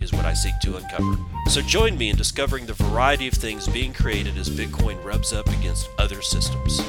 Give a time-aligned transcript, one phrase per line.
[0.00, 1.16] is what I seek to uncover.
[1.48, 5.48] So join me in discovering the variety of things being created as Bitcoin rubs up
[5.48, 6.80] against other systems.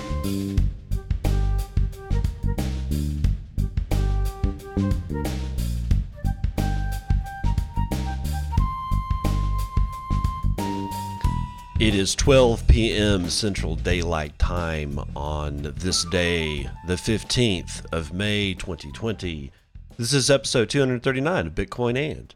[11.79, 13.29] It is 12 p.m.
[13.29, 19.49] Central Daylight Time on this day, the 15th of May 2020.
[19.97, 22.35] This is episode 239 of Bitcoin And.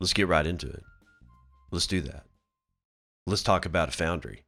[0.00, 0.82] Let's get right into it.
[1.70, 2.24] Let's do that.
[3.26, 4.42] Let's talk about a foundry.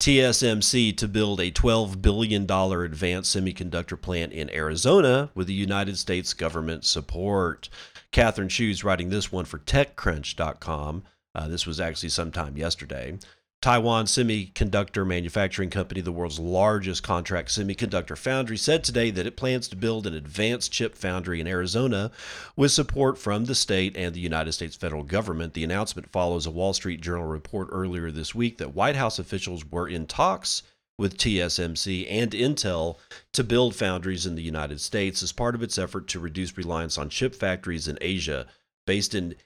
[0.00, 6.34] TSMC to build a $12 billion advanced semiconductor plant in Arizona with the United States
[6.34, 7.68] government support.
[8.10, 11.04] Catherine Shu's writing this one for TechCrunch.com.
[11.34, 13.16] Uh, this was actually sometime yesterday.
[13.64, 19.68] Taiwan Semiconductor Manufacturing Company, the world's largest contract semiconductor foundry, said today that it plans
[19.68, 22.10] to build an advanced chip foundry in Arizona
[22.56, 25.54] with support from the state and the United States federal government.
[25.54, 29.64] The announcement follows a Wall Street Journal report earlier this week that White House officials
[29.64, 30.62] were in talks
[30.98, 32.98] with TSMC and Intel
[33.32, 36.98] to build foundries in the United States as part of its effort to reduce reliance
[36.98, 38.46] on chip factories in Asia.
[38.86, 39.36] Based in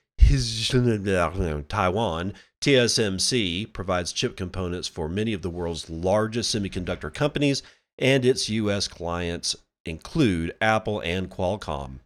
[1.68, 7.62] Taiwan, TSMC provides chip components for many of the world's largest semiconductor companies,
[7.98, 8.88] and its U.S.
[8.88, 12.00] clients include Apple and Qualcomm.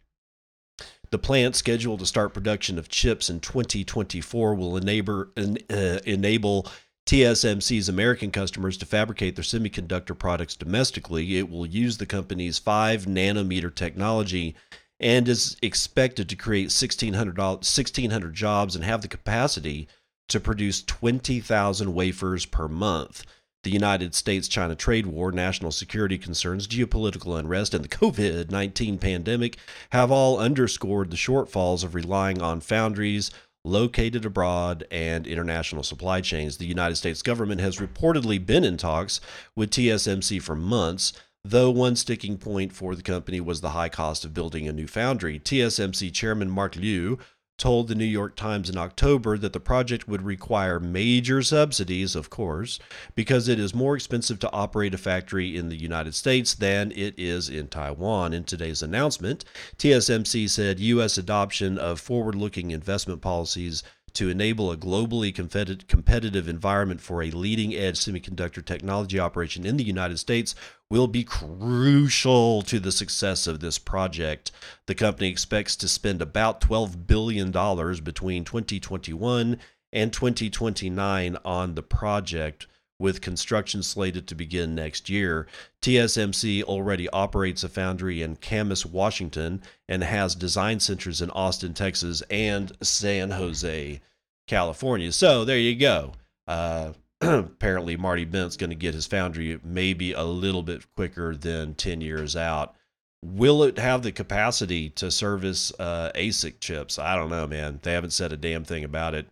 [1.10, 6.66] The plant, scheduled to start production of chips in 2024, will enable, uh, enable
[7.06, 11.36] TSMC's American customers to fabricate their semiconductor products domestically.
[11.36, 14.54] It will use the company's 5 nanometer technology
[15.00, 19.88] and is expected to create 1,600, 1,600 jobs and have the capacity
[20.32, 23.24] to produce 20,000 wafers per month.
[23.64, 28.98] The United States China trade war, national security concerns, geopolitical unrest, and the COVID 19
[28.98, 29.56] pandemic
[29.90, 33.30] have all underscored the shortfalls of relying on foundries
[33.64, 36.56] located abroad and international supply chains.
[36.56, 39.20] The United States government has reportedly been in talks
[39.54, 41.12] with TSMC for months.
[41.44, 44.86] Though one sticking point for the company was the high cost of building a new
[44.86, 47.18] foundry, TSMC chairman Mark Liu
[47.62, 52.28] told the New York Times in October that the project would require major subsidies, of
[52.28, 52.80] course,
[53.14, 57.14] because it is more expensive to operate a factory in the United States than it
[57.16, 58.32] is in Taiwan.
[58.32, 59.44] In today's announcement,
[59.78, 61.16] TSMC said U.S.
[61.16, 63.84] adoption of forward looking investment policies
[64.14, 69.84] to enable a globally competitive environment for a leading edge semiconductor technology operation in the
[69.84, 70.54] United States
[70.90, 74.50] will be crucial to the success of this project.
[74.86, 79.58] The company expects to spend about $12 billion between 2021
[79.92, 82.66] and 2029 on the project.
[83.02, 85.48] With construction slated to begin next year,
[85.80, 92.22] TSMC already operates a foundry in Camas, Washington, and has design centers in Austin, Texas,
[92.30, 94.00] and San Jose,
[94.46, 95.10] California.
[95.10, 96.12] So there you go.
[96.46, 101.74] Uh, apparently Marty Bent's going to get his foundry maybe a little bit quicker than
[101.74, 102.76] 10 years out.
[103.20, 107.00] Will it have the capacity to service uh, ASIC chips?
[107.00, 107.80] I don't know, man.
[107.82, 109.26] They haven't said a damn thing about it.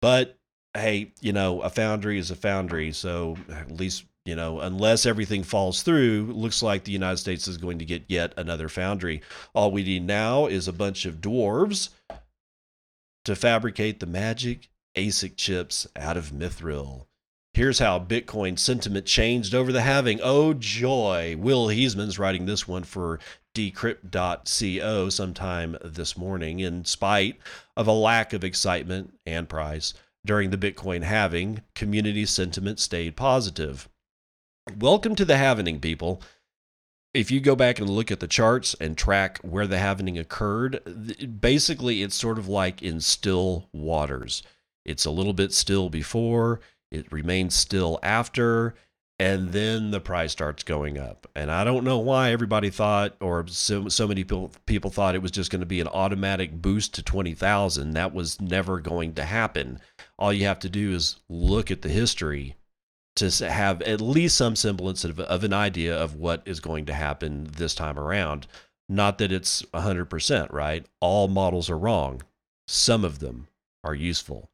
[0.00, 0.38] But
[0.74, 2.92] hey, you know, a foundry is a foundry.
[2.92, 7.58] So at least, you know, unless everything falls through, looks like the United States is
[7.58, 9.22] going to get yet another foundry.
[9.54, 11.90] All we need now is a bunch of dwarves
[13.24, 17.06] to fabricate the magic ASIC chips out of mithril.
[17.54, 20.20] Here's how Bitcoin sentiment changed over the halving.
[20.22, 21.36] Oh, joy.
[21.38, 23.18] Will Heisman's writing this one for
[23.54, 26.60] decrypt.co sometime this morning.
[26.60, 27.36] In spite
[27.76, 29.92] of a lack of excitement and price
[30.24, 33.88] during the Bitcoin halving, community sentiment stayed positive.
[34.78, 36.22] Welcome to the halving, people.
[37.12, 41.40] If you go back and look at the charts and track where the halving occurred,
[41.40, 44.42] basically it's sort of like in still waters.
[44.84, 46.60] It's a little bit still before,
[46.90, 48.74] it remains still after,
[49.18, 51.28] and then the price starts going up.
[51.34, 55.22] And I don't know why everybody thought, or so, so many people, people thought it
[55.22, 57.92] was just going to be an automatic boost to 20,000.
[57.92, 59.80] That was never going to happen.
[60.18, 62.56] All you have to do is look at the history
[63.16, 66.94] to have at least some semblance of, of an idea of what is going to
[66.94, 68.46] happen this time around.
[68.88, 70.84] Not that it's 100%, right?
[71.00, 72.22] All models are wrong.
[72.66, 73.48] Some of them
[73.84, 74.50] are useful.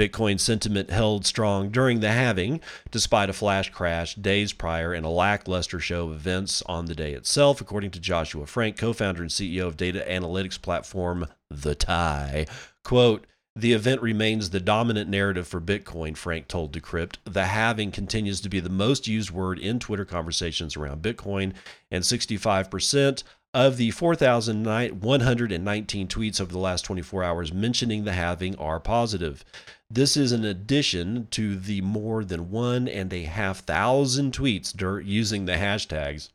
[0.00, 5.10] Bitcoin sentiment held strong during the halving, despite a flash crash days prior and a
[5.10, 9.30] lackluster show of events on the day itself, according to Joshua Frank, co founder and
[9.30, 12.46] CEO of data analytics platform The TIE.
[12.82, 17.16] Quote, the event remains the dominant narrative for Bitcoin, Frank told Decrypt.
[17.24, 21.52] The halving continues to be the most used word in Twitter conversations around Bitcoin,
[21.90, 28.78] and 65% of the 4,119 tweets over the last 24 hours mentioning the halving are
[28.78, 29.44] positive.
[29.90, 35.46] This is in addition to the more than one and a half thousand tweets using
[35.46, 36.28] the hashtags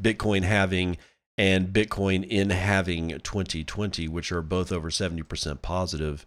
[0.00, 0.96] Bitcoin halving
[1.38, 6.24] and Bitcoin in halving 2020, which are both over 70% positive.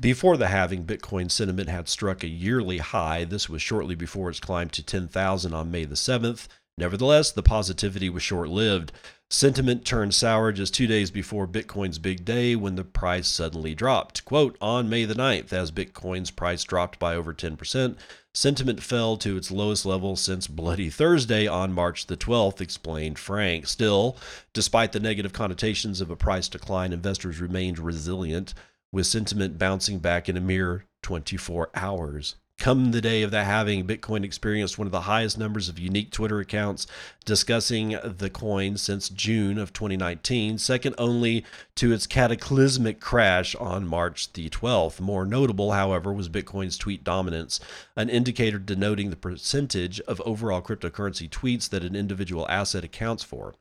[0.00, 3.24] Before the halving, Bitcoin sentiment had struck a yearly high.
[3.24, 6.48] This was shortly before its climb to 10,000 on May the 7th.
[6.78, 8.92] Nevertheless, the positivity was short lived.
[9.28, 14.24] Sentiment turned sour just two days before Bitcoin's big day when the price suddenly dropped.
[14.24, 17.96] Quote, on May the 9th, as Bitcoin's price dropped by over 10%,
[18.32, 23.66] sentiment fell to its lowest level since Bloody Thursday on March the 12th, explained Frank.
[23.66, 24.16] Still,
[24.52, 28.54] despite the negative connotations of a price decline, investors remained resilient,
[28.92, 32.36] with sentiment bouncing back in a mere 24 hours.
[32.58, 36.10] Come the day of the halving, Bitcoin experienced one of the highest numbers of unique
[36.10, 36.88] Twitter accounts
[37.24, 41.44] discussing the coin since June of 2019, second only
[41.76, 44.98] to its cataclysmic crash on March the 12th.
[44.98, 47.60] More notable, however, was Bitcoin's tweet dominance,
[47.94, 53.54] an indicator denoting the percentage of overall cryptocurrency tweets that an individual asset accounts for.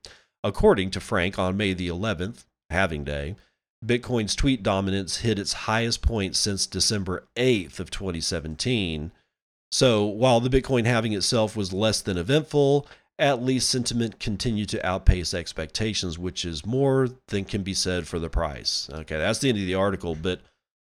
[0.44, 3.36] According to Frank, on May the 11th, halving day,
[3.86, 9.12] Bitcoin's tweet dominance hit its highest point since December 8th of 2017.
[9.72, 12.88] So while the Bitcoin halving itself was less than eventful,
[13.20, 18.20] at least sentiment continued to outpace expectations, which is more than can be said for
[18.20, 18.90] the price.
[18.92, 20.42] Okay, that's the end of the article, but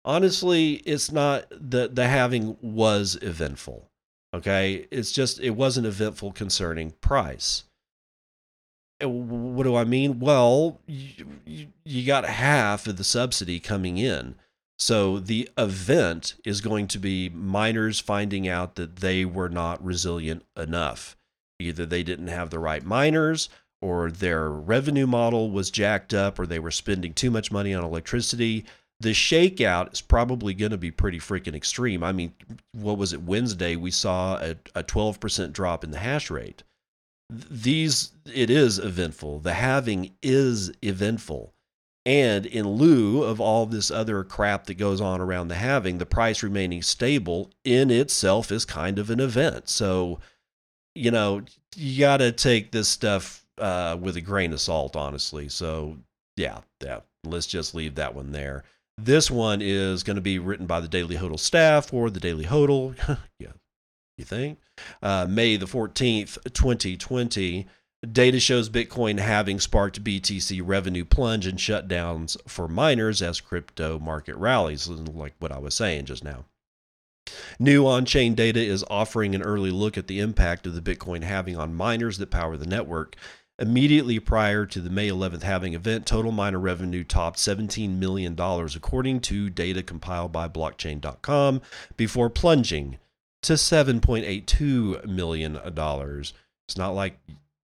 [0.04, 3.88] honestly, it's not the the halving was eventful.
[4.34, 7.64] Okay, it's just it wasn't eventful concerning price.
[9.02, 10.20] Uh, what do I mean?
[10.20, 14.36] Well, you, you, got half of the subsidy coming in.
[14.78, 20.44] So the event is going to be miners finding out that they were not resilient
[20.56, 21.16] enough.
[21.58, 23.48] Either they didn't have the right miners,
[23.80, 27.84] or their revenue model was jacked up, or they were spending too much money on
[27.84, 28.64] electricity.
[29.00, 32.02] The shakeout is probably going to be pretty freaking extreme.
[32.02, 32.34] I mean,
[32.72, 33.22] what was it?
[33.22, 36.62] Wednesday, we saw a, a 12% drop in the hash rate
[37.28, 39.40] these it is eventful.
[39.40, 41.52] The halving is eventful.
[42.04, 46.06] And in lieu of all this other crap that goes on around the halving the
[46.06, 49.68] price remaining stable in itself is kind of an event.
[49.68, 50.20] So
[50.94, 51.42] you know
[51.74, 55.48] you got to take this stuff uh, with a grain of salt honestly.
[55.48, 55.98] So
[56.36, 58.62] yeah yeah let's just leave that one there.
[58.98, 62.44] This one is going to be written by the daily hodl staff or the daily
[62.44, 62.96] hodl
[63.40, 63.52] yeah
[64.16, 64.58] you think?
[65.02, 67.66] Uh, May the 14th, 2020.
[68.12, 74.36] Data shows Bitcoin having sparked BTC revenue plunge and shutdowns for miners as crypto market
[74.36, 76.44] rallies, like what I was saying just now.
[77.58, 81.22] New on chain data is offering an early look at the impact of the Bitcoin
[81.22, 83.16] halving on miners that power the network.
[83.58, 89.20] Immediately prior to the May 11th halving event, total miner revenue topped $17 million, according
[89.20, 91.62] to data compiled by blockchain.com,
[91.96, 92.98] before plunging
[93.46, 95.56] to $7.82 million.
[95.56, 97.18] It's not like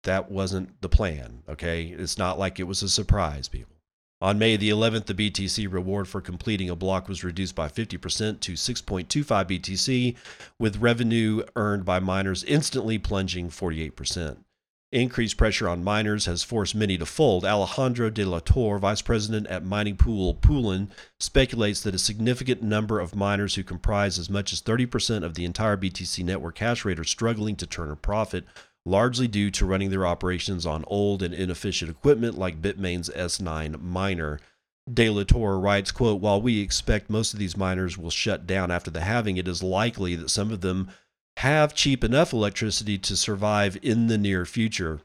[0.04, 1.86] that wasn't the plan, okay?
[1.86, 3.74] It's not like it was a surprise, people.
[4.20, 8.38] On May the 11th, the BTC reward for completing a block was reduced by 50%
[8.38, 10.16] to 6.25 BTC,
[10.60, 14.36] with revenue earned by miners instantly plunging 48%.
[14.92, 17.46] Increased pressure on miners has forced many to fold.
[17.46, 23.00] Alejandro de la Torre, vice president at mining pool Poolin, speculates that a significant number
[23.00, 27.00] of miners who comprise as much as 30% of the entire BTC network hash rate
[27.00, 28.44] are struggling to turn a profit,
[28.84, 34.40] largely due to running their operations on old and inefficient equipment like Bitmain's S9 miner.
[34.92, 38.70] De La Torre writes, quote, While we expect most of these miners will shut down
[38.70, 40.90] after the halving, it is likely that some of them
[41.38, 45.00] have cheap enough electricity to survive in the near future.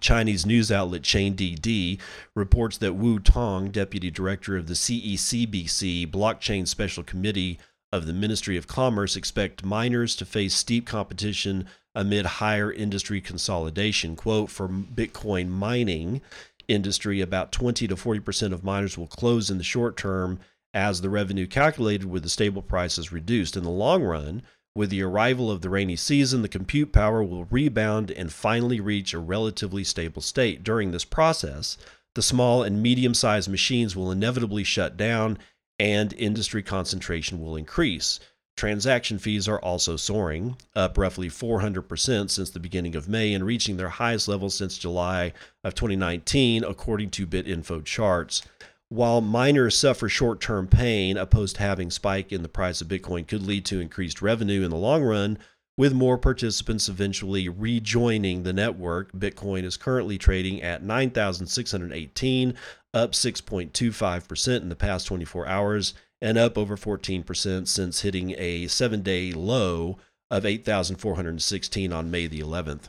[0.00, 1.98] Chinese news outlet Chain DD
[2.34, 7.58] reports that Wu Tong, deputy director of the CECBC Blockchain Special Committee
[7.92, 14.16] of the Ministry of Commerce, expect miners to face steep competition amid higher industry consolidation.
[14.16, 16.20] Quote, for Bitcoin mining
[16.68, 20.38] industry, about 20 to 40% of miners will close in the short term
[20.74, 23.56] as the revenue calculated with the stable price is reduced.
[23.56, 24.42] In the long run,
[24.76, 29.14] with the arrival of the rainy season, the compute power will rebound and finally reach
[29.14, 30.62] a relatively stable state.
[30.62, 31.78] During this process,
[32.14, 35.38] the small and medium sized machines will inevitably shut down
[35.78, 38.20] and industry concentration will increase.
[38.56, 43.76] Transaction fees are also soaring, up roughly 400% since the beginning of May and reaching
[43.76, 48.42] their highest level since July of 2019, according to BitInfo charts.
[48.88, 53.26] While miners suffer short term pain, a post halving spike in the price of Bitcoin
[53.26, 55.38] could lead to increased revenue in the long run,
[55.76, 59.12] with more participants eventually rejoining the network.
[59.12, 62.54] Bitcoin is currently trading at 9,618,
[62.94, 69.02] up 6.25% in the past 24 hours and up over 14% since hitting a seven
[69.02, 69.98] day low
[70.30, 72.88] of 8,416 on May the 11th.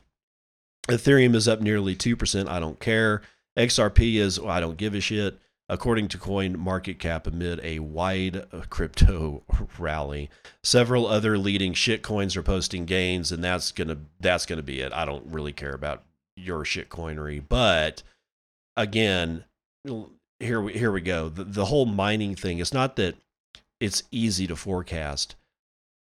[0.87, 2.47] Ethereum is up nearly 2%.
[2.47, 3.21] I don't care.
[3.57, 7.79] XRP is, well, I don't give a shit, according to Coin Market Cap amid a
[7.79, 9.43] wide uh, crypto
[9.79, 10.29] rally.
[10.63, 14.93] Several other leading shit coins are posting gains, and that's gonna that's gonna be it.
[14.93, 16.03] I don't really care about
[16.35, 18.03] your shit coinery, but
[18.75, 19.43] again,
[20.39, 21.29] here we here we go.
[21.29, 22.59] The, the whole mining thing.
[22.59, 23.15] It's not that
[23.79, 25.35] it's easy to forecast,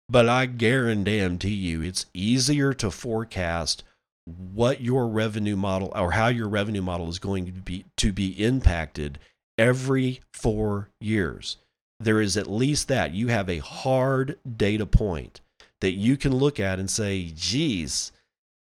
[0.09, 3.83] but I guarantee you, it's easier to forecast
[4.25, 8.31] what your revenue model or how your revenue model is going to be to be
[8.43, 9.19] impacted
[9.59, 11.57] every four years.
[11.99, 15.41] There is at least that you have a hard data point
[15.81, 18.13] that you can look at and say, geez,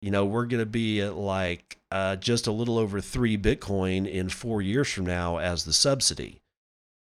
[0.02, 4.10] you know, we're going to be at like uh, just a little over three Bitcoin
[4.10, 6.42] in four years from now as the subsidy.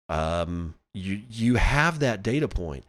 [0.09, 2.85] Um, you you have that data point.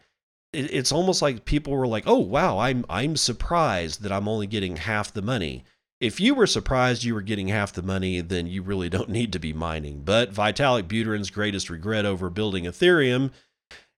[0.53, 4.47] It, it's almost like people were like, "Oh wow, I'm I'm surprised that I'm only
[4.47, 5.65] getting half the money."
[6.05, 9.33] If you were surprised you were getting half the money, then you really don't need
[9.33, 10.03] to be mining.
[10.05, 13.31] But Vitalik Buterin's greatest regret over building Ethereum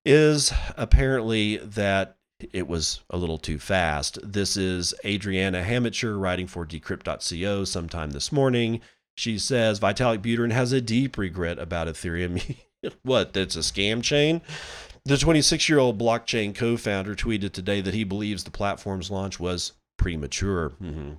[0.05, 2.15] is apparently that
[2.53, 4.19] it was a little too fast.
[4.23, 8.79] This is Adriana Hamacher writing for Decrypt.co sometime this morning.
[9.17, 12.55] She says Vitalik Buterin has a deep regret about Ethereum.
[13.03, 13.33] what?
[13.33, 14.39] That's a scam chain?
[15.03, 19.41] The 26 year old blockchain co founder tweeted today that he believes the platform's launch
[19.41, 20.69] was premature.
[20.81, 21.15] Mm-hmm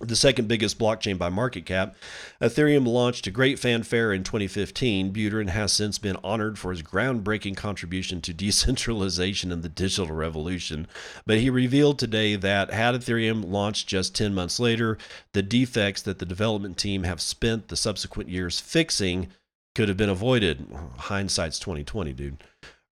[0.00, 1.96] the second biggest blockchain by market cap.
[2.40, 5.12] Ethereum launched to great fanfare in 2015.
[5.12, 10.86] Buterin has since been honored for his groundbreaking contribution to decentralization and the digital revolution.
[11.24, 14.98] But he revealed today that had Ethereum launched just 10 months later,
[15.32, 19.28] the defects that the development team have spent the subsequent years fixing
[19.74, 20.66] could have been avoided.
[20.98, 22.44] Hindsight's 2020, dude.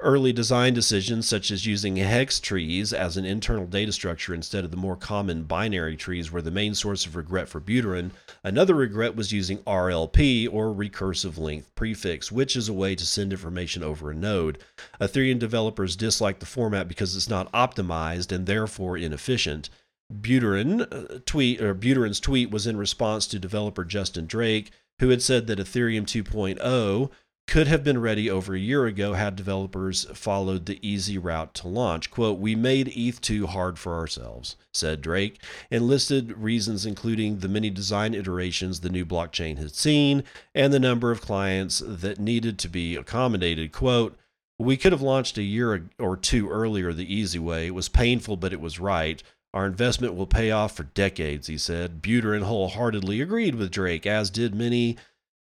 [0.05, 4.71] Early design decisions, such as using hex trees as an internal data structure instead of
[4.71, 8.11] the more common binary trees, were the main source of regret for Buterin.
[8.43, 13.33] Another regret was using RLP, or recursive length prefix, which is a way to send
[13.33, 14.59] information over a node.
[15.01, 19.71] Ethereum developers dislike the format because it's not optimized and therefore inefficient.
[20.13, 24.71] Buterin uh, tweet or Buterin's tweet was in response to developer Justin Drake,
[25.01, 27.11] who had said that Ethereum 2.0
[27.47, 31.69] could have been ready over a year ago had developers followed the easy route to
[31.69, 32.11] launch.
[32.11, 37.71] Quote, We made ETH2 hard for ourselves, said Drake, and listed reasons including the many
[37.71, 40.25] design iterations the new blockchain had seen
[40.55, 43.73] and the number of clients that needed to be accommodated.
[43.73, 44.17] Quote,
[44.59, 47.67] We could have launched a year or two earlier the easy way.
[47.67, 49.23] It was painful, but it was right.
[49.53, 52.03] Our investment will pay off for decades, he said.
[52.03, 54.97] Buterin wholeheartedly agreed with Drake, as did many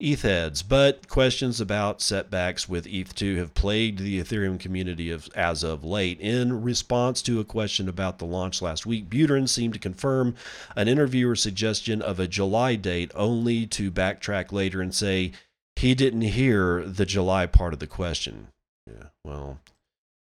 [0.00, 5.62] ETH heads, but questions about setbacks with ETH2 have plagued the Ethereum community of, as
[5.62, 6.20] of late.
[6.20, 10.34] In response to a question about the launch last week, Buterin seemed to confirm
[10.74, 15.30] an interviewer's suggestion of a July date, only to backtrack later and say
[15.76, 18.48] he didn't hear the July part of the question.
[18.88, 19.60] Yeah, well,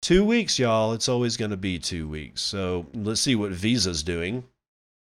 [0.03, 0.93] two weeks, y'all.
[0.93, 2.43] It's always going to be two weeks.
[2.43, 4.45] So let's see what Visa's doing.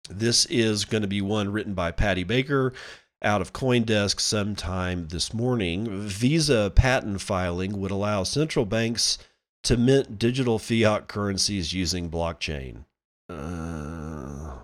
[0.08, 2.74] This is going to be one written by Paddy Baker
[3.22, 5.88] out of Coindesk sometime this morning.
[6.08, 9.18] Visa patent filing would allow central banks
[9.64, 12.86] to mint digital fiat currencies using blockchain.
[13.28, 14.60] Uh,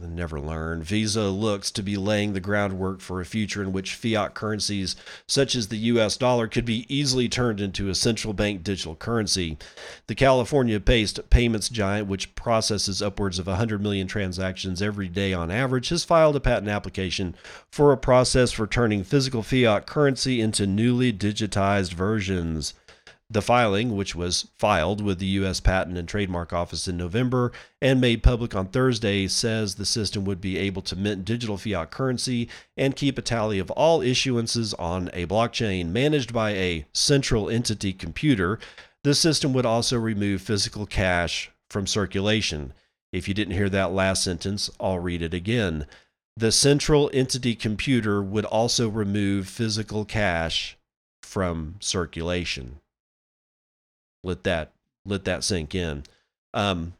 [0.00, 0.82] never learn.
[0.82, 4.96] Visa looks to be laying the groundwork for a future in which fiat currencies,
[5.26, 9.58] such as the US dollar, could be easily turned into a central bank digital currency.
[10.06, 15.50] The California based payments giant, which processes upwards of 100 million transactions every day on
[15.50, 17.34] average, has filed a patent application
[17.70, 22.74] for a process for turning physical fiat currency into newly digitized versions.
[23.32, 25.58] The filing, which was filed with the U.S.
[25.58, 30.38] Patent and Trademark Office in November and made public on Thursday, says the system would
[30.38, 35.08] be able to mint digital fiat currency and keep a tally of all issuances on
[35.14, 38.58] a blockchain managed by a central entity computer.
[39.02, 42.74] The system would also remove physical cash from circulation.
[43.14, 45.86] If you didn't hear that last sentence, I'll read it again.
[46.36, 50.76] The central entity computer would also remove physical cash
[51.22, 52.81] from circulation.
[54.22, 54.72] Let that
[55.04, 56.04] let that sink in.
[56.54, 56.94] Um,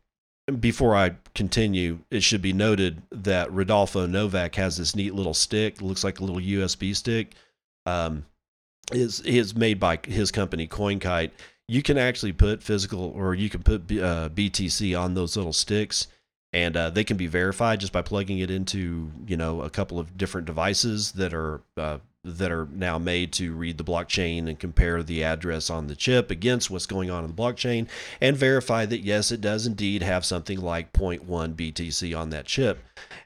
[0.58, 5.80] before I continue, it should be noted that Rodolfo Novak has this neat little stick.
[5.80, 7.34] looks like a little USB stick.
[7.86, 8.26] Um,
[8.90, 11.30] is is made by his company CoinKite.
[11.68, 16.08] You can actually put physical, or you can put uh, BTC on those little sticks,
[16.52, 19.98] and uh, they can be verified just by plugging it into you know a couple
[19.98, 24.60] of different devices that are uh, that are now made to read the blockchain and
[24.60, 27.88] compare the address on the chip against what's going on in the blockchain
[28.20, 32.78] and verify that yes it does indeed have something like 0.1 BTC on that chip.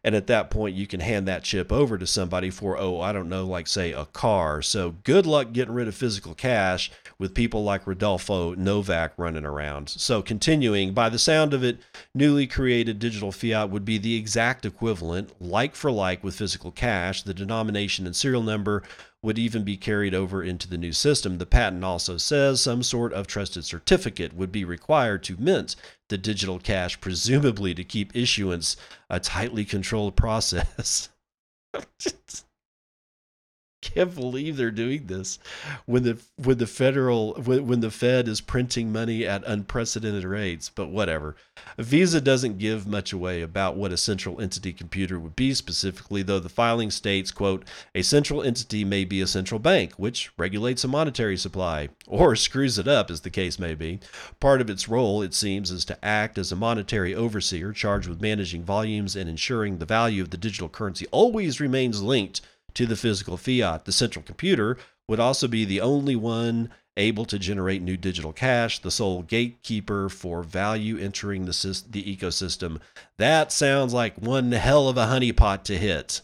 [0.03, 3.13] And at that point you can hand that chip over to somebody for oh I
[3.13, 4.63] don't know like say a car.
[4.63, 9.89] So good luck getting rid of physical cash with people like Rodolfo Novak running around
[9.89, 11.79] so continuing by the sound of it
[12.15, 17.23] newly created digital fiat would be the exact equivalent like for like with physical cash
[17.23, 18.83] the denomination and serial number
[19.27, 21.39] would even be carried over into the new system.
[21.39, 25.75] The patent also says some sort of trusted certificate would be required to mint
[26.09, 28.77] the digital cash, presumably to keep issuance
[29.11, 31.09] a tightly controlled process.
[33.95, 35.39] can't believe they're doing this
[35.87, 40.69] when the when the federal when, when the Fed is printing money at unprecedented rates.
[40.69, 41.37] But whatever.
[41.79, 46.39] Visa doesn't give much away about what a central entity computer would be specifically, though
[46.39, 47.65] the filing states, quote,
[47.95, 52.79] a central entity may be a central bank, which regulates a monetary supply, or screws
[52.79, 54.01] it up, as the case may be.
[54.41, 58.21] Part of its role, it seems, is to act as a monetary overseer charged with
[58.21, 62.41] managing volumes and ensuring the value of the digital currency always remains linked
[62.77, 63.85] to the physical fiat.
[63.85, 64.77] The central computer
[65.09, 70.09] would also be the only one able to generate new digital cash, the sole gatekeeper
[70.09, 72.81] for value entering the, the ecosystem.
[73.19, 76.21] That sounds like one hell of a honeypot to hit.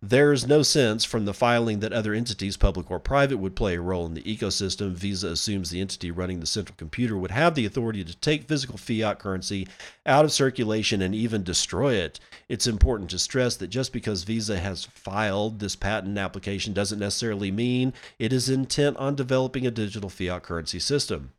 [0.00, 3.80] There's no sense from the filing that other entities, public or private, would play a
[3.80, 4.92] role in the ecosystem.
[4.92, 8.78] Visa assumes the entity running the central computer would have the authority to take physical
[8.78, 9.66] fiat currency
[10.06, 12.20] out of circulation and even destroy it.
[12.48, 17.50] It's important to stress that just because Visa has filed this patent application doesn't necessarily
[17.50, 21.32] mean it is intent on developing a digital fiat currency system.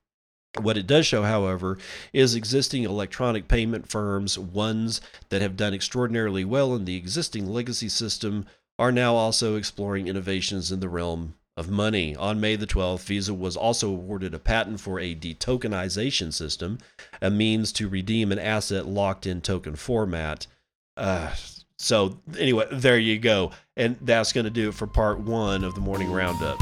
[0.58, 1.78] What it does show, however,
[2.12, 7.90] is existing electronic payment firms, ones that have done extraordinarily well in the existing legacy
[7.90, 8.46] system,
[8.80, 12.16] are now also exploring innovations in the realm of money.
[12.16, 16.80] On May the 12th, Visa was also awarded a patent for a detokenization system,
[17.22, 20.48] a means to redeem an asset locked in token format.
[20.96, 21.34] Uh,
[21.78, 23.52] so, anyway, there you go.
[23.78, 26.58] And that's going to do it for part one of the morning roundup.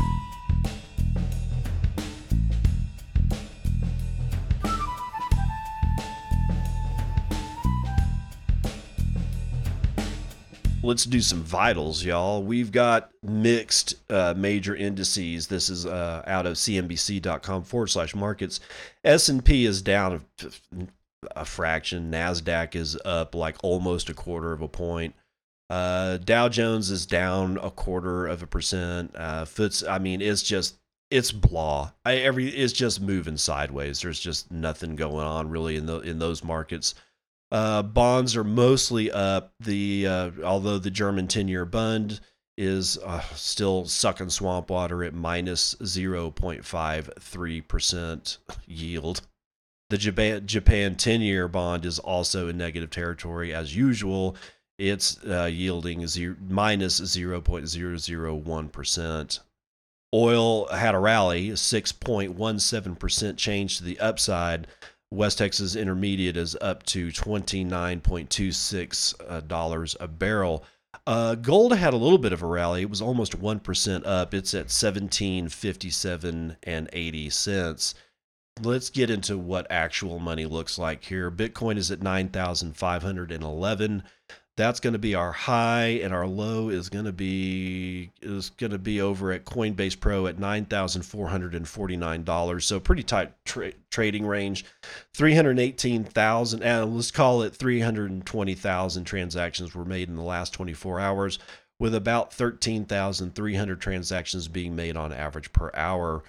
[10.87, 12.41] Let's do some vitals, y'all.
[12.41, 15.47] We've got mixed uh, major indices.
[15.47, 18.61] This is uh, out of CNBC.com forward slash markets.
[19.03, 20.87] S and P is down a,
[21.35, 22.09] a, fraction.
[22.09, 25.13] Nasdaq is up like almost a quarter of a point.
[25.69, 29.11] Uh, Dow Jones is down a quarter of a percent.
[29.13, 30.77] Uh, Foots, I mean, it's just
[31.11, 31.91] it's blah.
[32.05, 34.01] I, every it's just moving sideways.
[34.01, 36.95] There's just nothing going on really in the in those markets.
[37.51, 39.53] Uh, bonds are mostly up.
[39.59, 42.19] The uh, although the German ten-year Bund
[42.57, 49.21] is uh, still sucking swamp water at minus zero point five three percent yield.
[49.89, 54.35] The Japan Japan ten-year bond is also in negative territory as usual.
[54.77, 59.39] It's uh, yielding zero, minus zero point zero zero one percent.
[60.13, 64.67] Oil had a rally, six point one seven percent change to the upside
[65.09, 69.41] West Texas Intermediate is up to $29.26 uh,
[70.03, 70.65] a barrel.
[71.05, 72.81] Uh, gold had a little bit of a rally.
[72.81, 74.33] It was almost 1% up.
[74.33, 77.95] It's at 1757 and 80 cents.
[78.61, 81.31] Let's get into what actual money looks like here.
[81.31, 84.03] Bitcoin is at 9,511
[84.57, 88.71] that's going to be our high and our low is going to be is going
[88.71, 94.65] to be over at Coinbase Pro at $9,449 so pretty tight tra- trading range.
[95.13, 101.37] 318,000 and let's call it 320,000 transactions were made in the last 24 hours
[101.79, 106.23] with about 13,300 transactions being made on average per hour.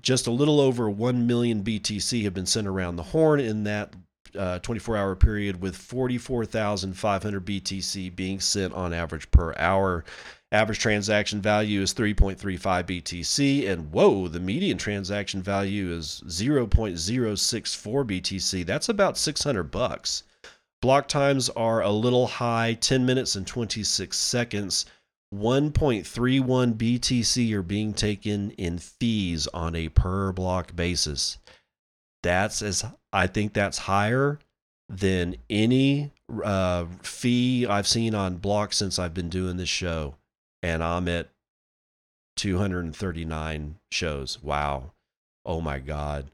[0.00, 3.92] Just a little over 1 million BTC have been sent around the horn in that
[4.36, 10.04] uh, 24 hour period with 44,500 BTC being sent on average per hour.
[10.52, 18.66] Average transaction value is 3.35 BTC, and whoa, the median transaction value is 0.064 BTC.
[18.66, 20.24] That's about 600 bucks.
[20.82, 24.84] Block times are a little high 10 minutes and 26 seconds.
[25.32, 31.38] 1.31 BTC are being taken in fees on a per block basis.
[32.22, 34.38] That's as I think that's higher
[34.88, 36.12] than any
[36.44, 40.16] uh, fee I've seen on Block since I've been doing this show.
[40.62, 41.28] And I'm at
[42.36, 44.42] 239 shows.
[44.42, 44.92] Wow.
[45.44, 46.30] Oh my God.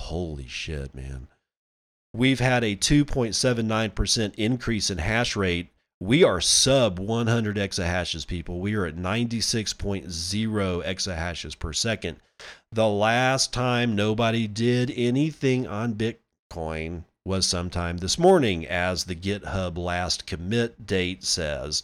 [0.02, 1.28] Holy shit, man.
[2.14, 5.70] We've had a 2.79% increase in hash rate.
[6.02, 8.62] We are sub 100 exahashes, people.
[8.62, 12.22] We are at 96.0 exahashes per second.
[12.72, 19.78] The last time nobody did anything on Bitcoin was sometime this morning, as the GitHub
[19.78, 21.84] last commit date says.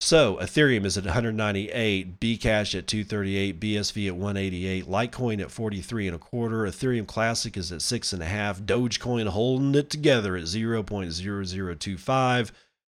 [0.00, 6.14] So Ethereum is at 198, Bcash at 238, BSV at 188, Litecoin at 43 and
[6.14, 10.44] a quarter, Ethereum Classic is at six and a half, Dogecoin holding it together at
[10.44, 12.50] 0.0025,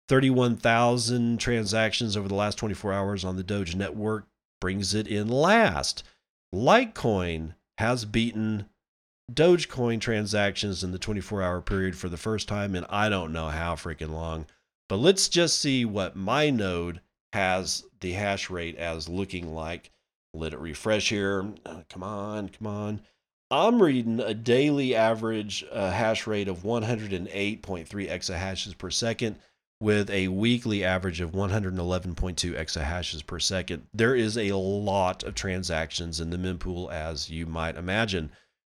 [0.08, 4.28] 31,000 transactions over the last 24 hours on the Doge network
[4.62, 6.04] brings it in last.
[6.54, 8.68] Litecoin has beaten
[9.32, 13.50] Dogecoin transactions in the 24 hour period for the first time in I don't know
[13.50, 14.46] how freaking long.
[14.88, 17.02] But let's just see what my node
[17.34, 19.92] has the hash rate as looking like.
[20.34, 21.54] Let it refresh here.
[21.66, 23.02] Uh, come on, come on.
[23.50, 29.38] I'm reading a daily average uh, hash rate of 108.3 exahashes per second
[29.80, 33.88] with a weekly average of 111.2 exahashes per second.
[33.94, 38.32] There is a lot of transactions in the mempool, as you might imagine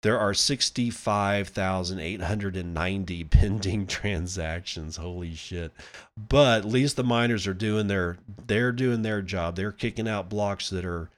[0.07, 4.97] there are 65,890 pending transactions.
[4.97, 5.73] Holy shit.
[6.17, 9.57] But at least the miners are doing their they're doing their job.
[9.57, 11.11] They're kicking out blocks that are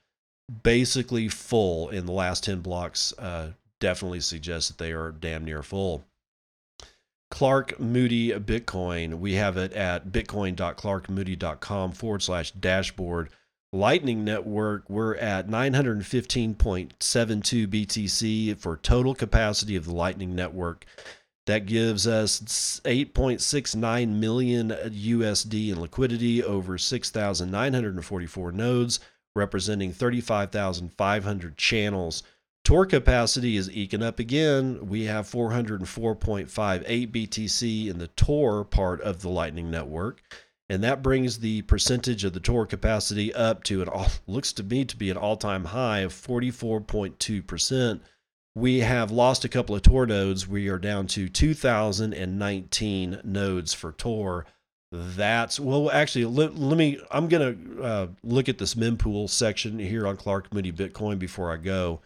[0.62, 5.62] basically full in the last 10 blocks uh, definitely suggests that they are damn near
[5.62, 6.07] full.
[7.31, 9.19] Clark Moody Bitcoin.
[9.19, 13.31] We have it at bitcoin.clarkmoody.com forward slash dashboard.
[13.73, 16.97] Lightning Network, we're at 915.72
[17.67, 20.87] BTC for total capacity of the Lightning Network.
[21.47, 22.41] That gives us
[22.85, 29.01] 8.69 million USD in liquidity over 6,944 nodes,
[29.35, 32.23] representing 35,500 channels.
[32.64, 34.88] Tor capacity is eking up again.
[34.88, 40.23] We have 404.58 BTC in the Tor part of the Lightning Network
[40.68, 44.62] and that brings the percentage of the Tor capacity up to an all looks to
[44.62, 48.01] me to be an all-time high of 44.2%.
[48.55, 50.49] We have lost a couple of Tor nodes.
[50.49, 54.47] We are down to 2019 nodes for Tor.
[54.90, 56.99] That's well, actually, let, let me.
[57.11, 61.59] I'm gonna uh, look at this mempool section here on Clark Moody Bitcoin before I
[61.59, 62.01] go.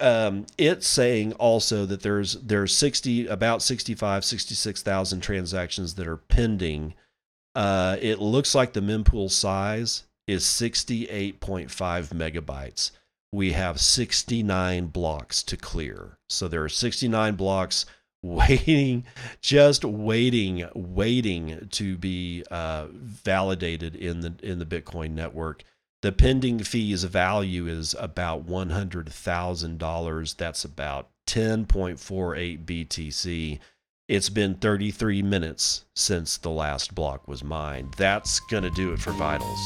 [0.00, 6.94] Um, it's saying also that there's there's 60 about 65 66,000 transactions that are pending
[7.54, 12.92] uh, it looks like the mempool size is 68.5 megabytes.
[13.32, 16.18] We have 69 blocks to clear.
[16.28, 17.86] So there are 69 blocks
[18.22, 19.04] waiting,
[19.40, 25.64] just waiting, waiting to be uh, validated in the in the Bitcoin network.
[26.02, 30.34] The pending fees value is about one hundred thousand dollars.
[30.34, 33.60] That's about 10.48 BTC.
[34.08, 37.94] It's been 33 minutes since the last block was mined.
[37.98, 39.60] That's going to do it for vitals.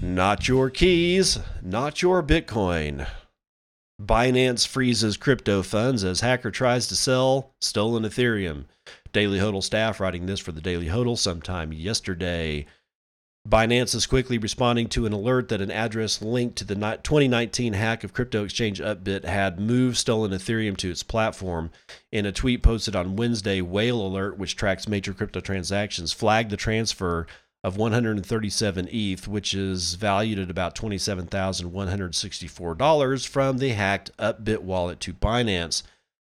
[0.00, 3.08] Not your keys, not your Bitcoin.
[4.00, 8.64] Binance freezes crypto funds as hacker tries to sell stolen Ethereum.
[9.12, 12.64] Daily Hodl staff writing this for the Daily Hodl sometime yesterday.
[13.46, 18.02] Binance is quickly responding to an alert that an address linked to the 2019 hack
[18.02, 21.70] of crypto exchange Upbit had moved stolen Ethereum to its platform.
[22.10, 26.56] In a tweet posted on Wednesday, Whale Alert, which tracks major crypto transactions, flagged the
[26.56, 27.26] transfer
[27.62, 35.12] of 137 ETH, which is valued at about $27,164 from the hacked Upbit wallet to
[35.12, 35.82] Binance.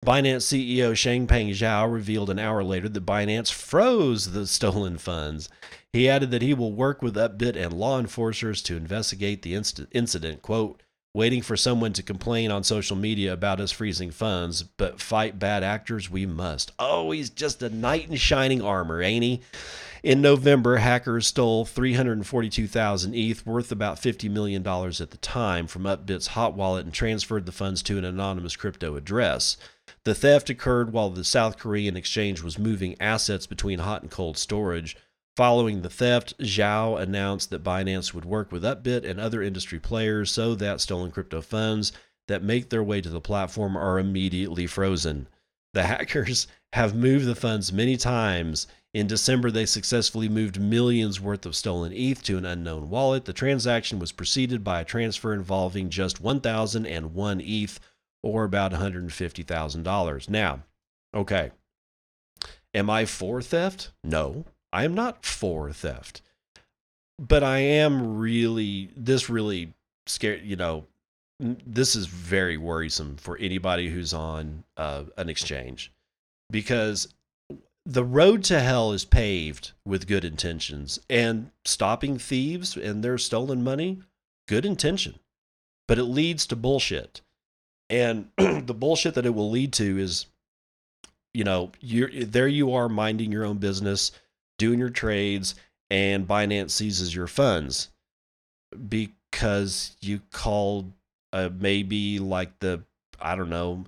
[0.05, 5.49] Binance CEO Changpeng Zhao revealed an hour later that Binance froze the stolen funds.
[5.93, 10.43] He added that he will work with Upbit and law enforcers to investigate the incident.
[10.43, 10.83] Quote,
[11.18, 15.64] waiting for someone to complain on social media about us freezing funds, but fight bad
[15.64, 16.70] actors we must.
[16.78, 19.40] Oh, he's just a knight in shining armor, ain't he?
[20.04, 26.28] In November, hackers stole 342,000 ETH, worth about $50 million at the time, from Upbit's
[26.28, 29.57] hot wallet and transferred the funds to an anonymous crypto address.
[30.04, 34.38] The theft occurred while the South Korean exchange was moving assets between hot and cold
[34.38, 34.96] storage.
[35.38, 40.33] Following the theft, Zhao announced that Binance would work with Upbit and other industry players
[40.33, 41.92] so that stolen crypto funds
[42.27, 45.29] that make their way to the platform are immediately frozen.
[45.74, 48.66] The hackers have moved the funds many times.
[48.92, 53.24] In December, they successfully moved millions worth of stolen ETH to an unknown wallet.
[53.24, 57.79] The transaction was preceded by a transfer involving just 1,001 ETH,
[58.24, 60.29] or about $150,000.
[60.29, 60.64] Now,
[61.14, 61.53] okay,
[62.74, 63.92] am I for theft?
[64.03, 64.44] No.
[64.72, 66.22] I am not for theft,
[67.18, 69.72] but I am really, this really
[70.07, 70.87] scared, you know,
[71.40, 75.92] this is very worrisome for anybody who's on uh, an exchange
[76.50, 77.14] because
[77.87, 83.62] the road to hell is paved with good intentions and stopping thieves and their stolen
[83.62, 84.02] money,
[84.46, 85.18] good intention,
[85.87, 87.22] but it leads to bullshit.
[87.88, 90.26] And the bullshit that it will lead to is,
[91.33, 94.12] you know, you're there you are minding your own business
[94.59, 95.55] doing your trades,
[95.90, 97.88] and Binance seizes your funds
[98.88, 100.92] because you called
[101.33, 102.83] uh, maybe like the,
[103.21, 103.85] I don't know,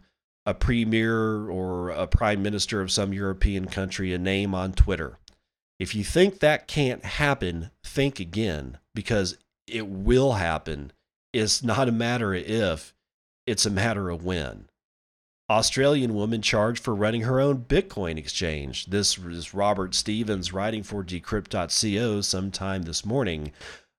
[0.46, 5.18] a premier or a prime minister of some European country a name on Twitter.
[5.78, 10.92] If you think that can't happen, think again because it will happen.
[11.32, 12.94] It's not a matter of if,
[13.46, 14.69] it's a matter of when.
[15.50, 18.86] Australian woman charged for running her own Bitcoin exchange.
[18.86, 23.50] This is Robert Stevens writing for Decrypt.co sometime this morning.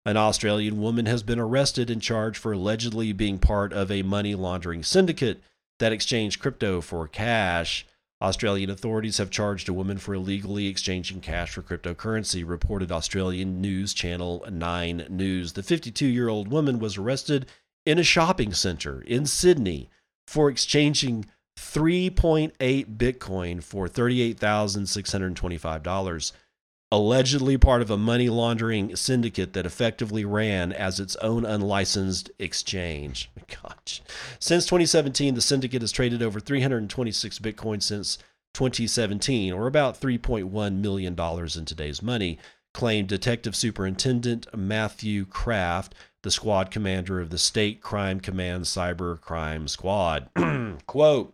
[0.05, 4.33] An Australian woman has been arrested and charged for allegedly being part of a money
[4.33, 5.43] laundering syndicate
[5.79, 7.85] that exchanged crypto for cash.
[8.21, 13.93] Australian authorities have charged a woman for illegally exchanging cash for cryptocurrency, reported Australian news
[13.93, 15.51] channel 9 News.
[15.51, 17.45] The 52 year old woman was arrested
[17.85, 19.89] in a shopping center in Sydney
[20.25, 21.25] for exchanging
[21.61, 26.31] 3.8 Bitcoin for $38,625,
[26.91, 33.29] allegedly part of a money laundering syndicate that effectively ran as its own unlicensed exchange.
[33.63, 34.01] Gosh.
[34.39, 38.17] Since 2017, the syndicate has traded over 326 Bitcoin since
[38.53, 42.37] 2017, or about $3.1 million in today's money,
[42.73, 49.67] claimed Detective Superintendent Matthew Craft the squad commander of the State Crime Command Cyber Crime
[49.67, 50.29] Squad.
[50.85, 51.33] Quote,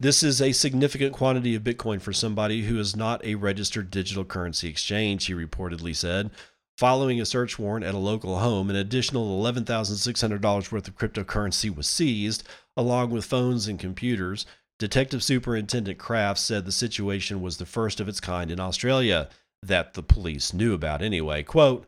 [0.00, 4.24] this is a significant quantity of Bitcoin for somebody who is not a registered digital
[4.24, 6.30] currency exchange, he reportedly said.
[6.76, 11.86] Following a search warrant at a local home, an additional $11,600 worth of cryptocurrency was
[11.86, 12.42] seized,
[12.76, 14.44] along with phones and computers.
[14.80, 19.28] Detective Superintendent Craft said the situation was the first of its kind in Australia
[19.62, 21.44] that the police knew about anyway.
[21.44, 21.86] Quote,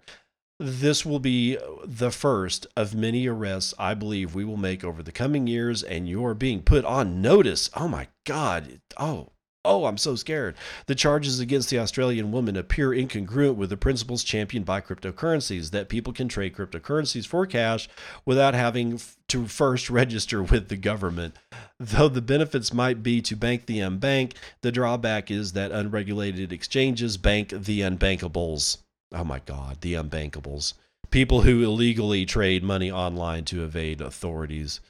[0.58, 5.12] this will be the first of many arrests I believe we will make over the
[5.12, 7.68] coming years, and you're being put on notice.
[7.74, 8.80] Oh my God.
[8.96, 9.32] Oh,
[9.66, 10.56] oh, I'm so scared.
[10.86, 15.90] The charges against the Australian woman appear incongruent with the principles championed by cryptocurrencies that
[15.90, 17.88] people can trade cryptocurrencies for cash
[18.24, 21.34] without having to first register with the government.
[21.78, 27.18] Though the benefits might be to bank the unbank, the drawback is that unregulated exchanges
[27.18, 28.78] bank the unbankables
[29.12, 30.74] oh my God, the unbankables,
[31.10, 34.80] people who illegally trade money online to evade authorities.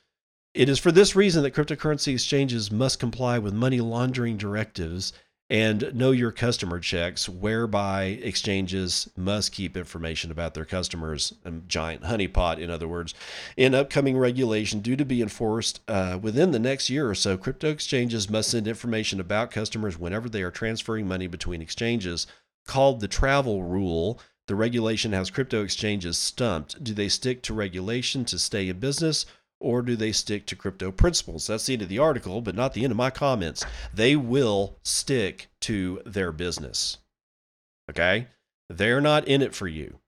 [0.55, 5.13] It is for this reason that cryptocurrency exchanges must comply with money laundering directives
[5.49, 12.03] and know your customer checks, whereby exchanges must keep information about their customers, a giant
[12.03, 13.15] honeypot, in other words.
[13.57, 17.71] In upcoming regulation due to be enforced uh, within the next year or so, crypto
[17.71, 22.27] exchanges must send information about customers whenever they are transferring money between exchanges
[22.67, 24.21] called the travel rule.
[24.49, 26.83] The regulation has crypto exchanges stumped.
[26.83, 29.27] Do they stick to regulation to stay in business
[29.61, 31.47] or do they stick to crypto principles?
[31.47, 33.65] That's the end of the article, but not the end of my comments.
[33.93, 36.99] They will stick to their business.
[37.91, 38.29] Okay?
[38.69, 39.99] They're not in it for you.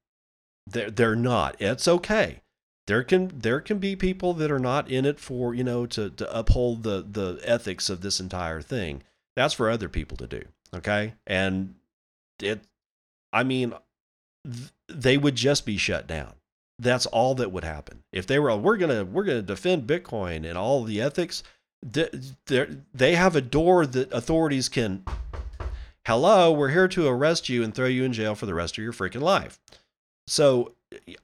[0.66, 1.56] They're, they're not.
[1.60, 2.42] It's okay.
[2.86, 6.08] There can there can be people that are not in it for, you know, to,
[6.08, 9.02] to uphold the the ethics of this entire thing.
[9.36, 10.42] That's for other people to do.
[10.74, 11.14] Okay?
[11.26, 11.74] And
[12.42, 12.60] it
[13.32, 13.74] i mean
[14.44, 16.34] th- they would just be shut down.
[16.78, 18.04] That's all that would happen.
[18.12, 21.42] If they were we're gonna we're gonna defend bitcoin and all the ethics
[21.82, 25.04] they have a door that authorities can
[26.04, 28.84] hello we're here to arrest you and throw you in jail for the rest of
[28.84, 29.60] your freaking life.
[30.26, 30.72] So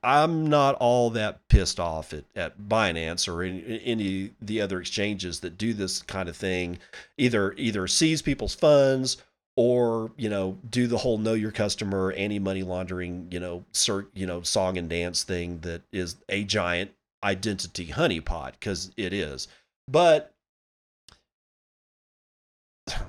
[0.02, 5.40] I'm not all that pissed off at, at Binance or in any the other exchanges
[5.40, 6.78] that do this kind of thing,
[7.16, 9.18] either either seize people's funds
[9.56, 14.06] or you know do the whole know your customer anti money laundering you know cert,
[14.14, 16.90] you know song and dance thing that is a giant
[17.24, 19.48] identity honeypot because it is.
[19.88, 20.32] But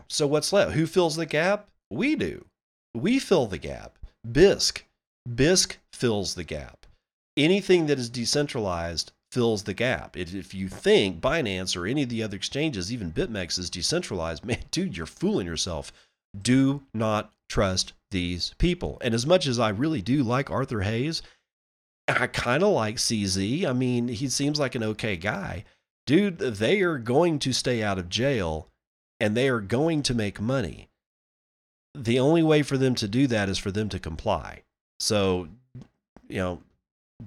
[0.07, 0.71] so what's left?
[0.71, 1.67] Who fills the gap?
[1.91, 2.45] We do.
[2.95, 3.97] We fill the gap.
[4.27, 4.83] Bisq.
[5.29, 6.85] Bisq fills the gap.
[7.37, 10.15] Anything that is decentralized fills the gap.
[10.15, 14.63] If you think Binance or any of the other exchanges, even BitMEX, is decentralized, man,
[14.71, 15.91] dude, you're fooling yourself.
[16.41, 18.97] Do not trust these people.
[19.01, 21.21] And as much as I really do like Arthur Hayes,
[22.07, 23.65] I kind of like CZ.
[23.65, 25.65] I mean, he seems like an okay guy.
[26.05, 28.69] Dude, they are going to stay out of jail
[29.19, 30.89] and they are going to make money.
[31.95, 34.63] The only way for them to do that is for them to comply.
[34.99, 35.47] So,
[36.27, 36.61] you know,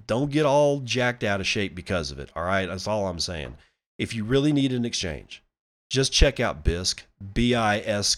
[0.07, 2.29] don't get all jacked out of shape because of it.
[2.35, 2.67] All right.
[2.67, 3.57] That's all I'm saying.
[3.97, 5.43] If you really need an exchange,
[5.89, 7.01] just check out Bisq,
[7.33, 8.15] B I S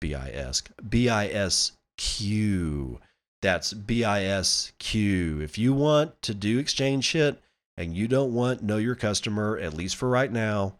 [0.00, 3.00] B I S B I S Q.
[3.42, 5.40] That's B I S Q.
[5.40, 7.40] If you want to do exchange shit
[7.76, 10.76] and you don't want know your customer, at least for right now,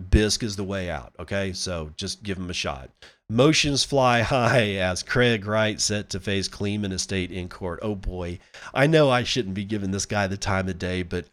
[0.00, 1.12] Bisq is the way out.
[1.18, 2.90] Okay, so just give them a shot.
[3.28, 7.80] Motions fly high as Craig Wright set to face Kleeman estate in court.
[7.82, 8.38] Oh boy,
[8.72, 11.26] I know I shouldn't be giving this guy the time of day, but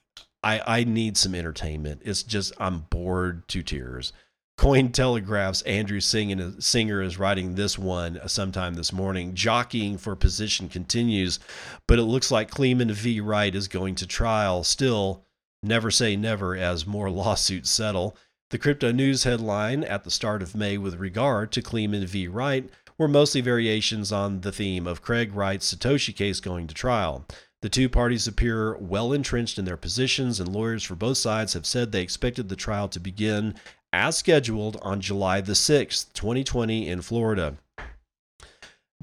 [0.44, 2.02] I, I need some entertainment.
[2.06, 4.14] It's just I'm bored to tears.
[4.58, 9.36] Coin Telegraph's Andrew uh, Singer is writing this one uh, sometime this morning.
[9.36, 11.40] Jockeying for position continues,
[11.88, 13.20] but it looks like Kleeman v.
[13.20, 14.64] Wright is going to trial.
[14.64, 15.26] Still,
[15.62, 18.16] never say never as more lawsuits settle.
[18.50, 22.30] The crypto news headline at the start of May with regard to Kleeman v.
[22.30, 27.26] Wright were mostly variations on the theme of Craig Wright's Satoshi case going to trial.
[27.62, 31.66] The two parties appear well entrenched in their positions, and lawyers for both sides have
[31.66, 33.56] said they expected the trial to begin
[33.94, 37.58] as scheduled on July the 6th, 2020, in Florida.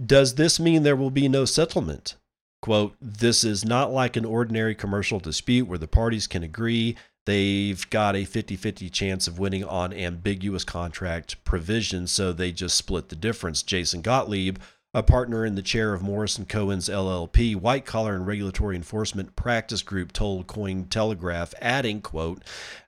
[0.04, 2.16] Does this mean there will be no settlement?
[2.60, 7.88] Quote, this is not like an ordinary commercial dispute where the parties can agree they've
[7.90, 13.08] got a 50 50 chance of winning on ambiguous contract provisions, so they just split
[13.08, 13.62] the difference.
[13.62, 14.58] Jason Gottlieb,
[14.94, 19.82] a partner in the chair of Morrison Cohen's LLP white collar and regulatory enforcement practice
[19.82, 22.42] group told Coin Telegraph adding quote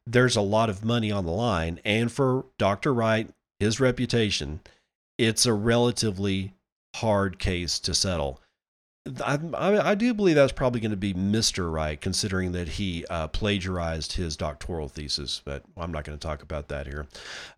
[0.07, 2.93] there's a lot of money on the line and for Dr.
[2.93, 4.61] Wright his reputation
[5.17, 6.53] it's a relatively
[6.97, 8.41] hard case to settle
[9.07, 9.39] I,
[9.91, 11.71] I, do believe that's probably going to be Mr.
[11.71, 16.43] Wright, considering that he uh, plagiarized his doctoral thesis, but I'm not going to talk
[16.43, 17.07] about that here.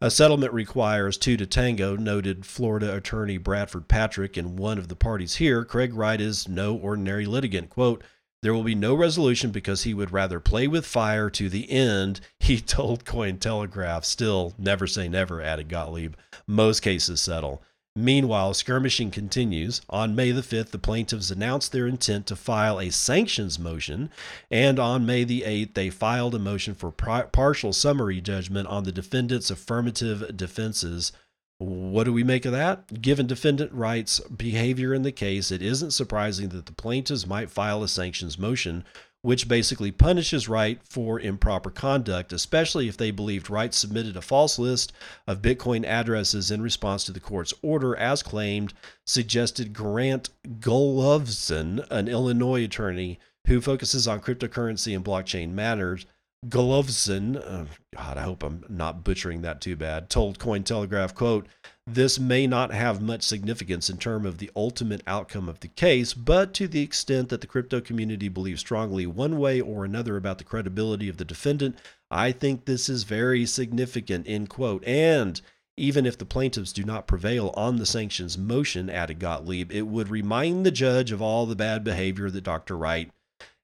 [0.00, 4.96] A settlement requires two to tango, noted Florida attorney Bradford Patrick, and one of the
[4.96, 7.70] parties here, Craig Wright, is no ordinary litigant.
[7.70, 8.02] Quote,
[8.42, 12.20] there will be no resolution because he would rather play with fire to the end,
[12.40, 14.04] he told Coin Telegraph.
[14.04, 16.14] Still, never say never, added Gottlieb.
[16.48, 17.62] Most cases settle.
[17.98, 19.80] Meanwhile, skirmishing continues.
[19.88, 24.11] On May the 5th, the plaintiffs announced their intent to file a sanctions motion,
[24.50, 28.92] and on May the 8th, they filed a motion for partial summary judgment on the
[28.92, 31.11] defendant's affirmative defenses.
[31.56, 33.00] What do we make of that?
[33.00, 37.82] Given defendant Wright's behavior in the case, it isn't surprising that the plaintiffs might file
[37.82, 38.85] a sanctions motion
[39.22, 44.59] which basically punishes Wright for improper conduct, especially if they believed Wright submitted a false
[44.59, 44.92] list
[45.26, 48.72] of Bitcoin addresses in response to the court's order, as claimed,
[49.05, 56.07] suggested Grant Gulovsen, an Illinois attorney who focuses on cryptocurrency and blockchain matters.
[56.48, 57.64] Gulovsen, oh uh,
[57.96, 61.46] God, I hope I'm not butchering that too bad, told Cointelegraph, quote,
[61.87, 66.14] this may not have much significance in terms of the ultimate outcome of the case,
[66.14, 70.38] but to the extent that the crypto community believes strongly one way or another about
[70.38, 71.79] the credibility of the defendant,
[72.11, 74.85] I think this is very significant, end quote.
[74.85, 75.40] And
[75.77, 80.09] even if the plaintiffs do not prevail on the sanctions motion, added Gottlieb, it would
[80.09, 82.77] remind the judge of all the bad behavior that Dr.
[82.77, 83.11] Wright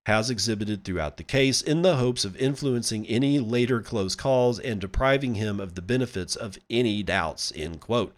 [0.06, 4.80] has exhibited throughout the case in the hopes of influencing any later close calls and
[4.80, 8.14] depriving him of the benefits of any doubts end quote.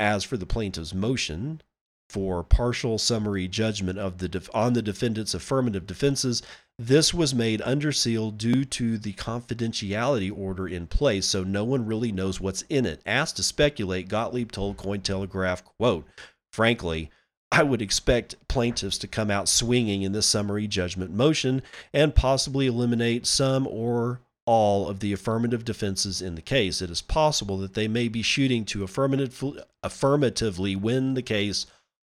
[0.00, 1.60] As for the plaintiff's motion
[2.08, 6.42] for partial summary judgment of the def- on the defendant's affirmative defenses
[6.78, 11.86] this was made under seal due to the confidentiality order in place so no one
[11.86, 13.00] really knows what's in it.
[13.06, 16.06] Asked to speculate gottlieb told cointelegraph quote
[16.50, 17.10] frankly
[17.52, 21.60] I would expect plaintiffs to come out swinging in this summary judgment motion
[21.92, 26.80] and possibly eliminate some or all of the affirmative defenses in the case.
[26.80, 31.66] It is possible that they may be shooting to affirmatively win the case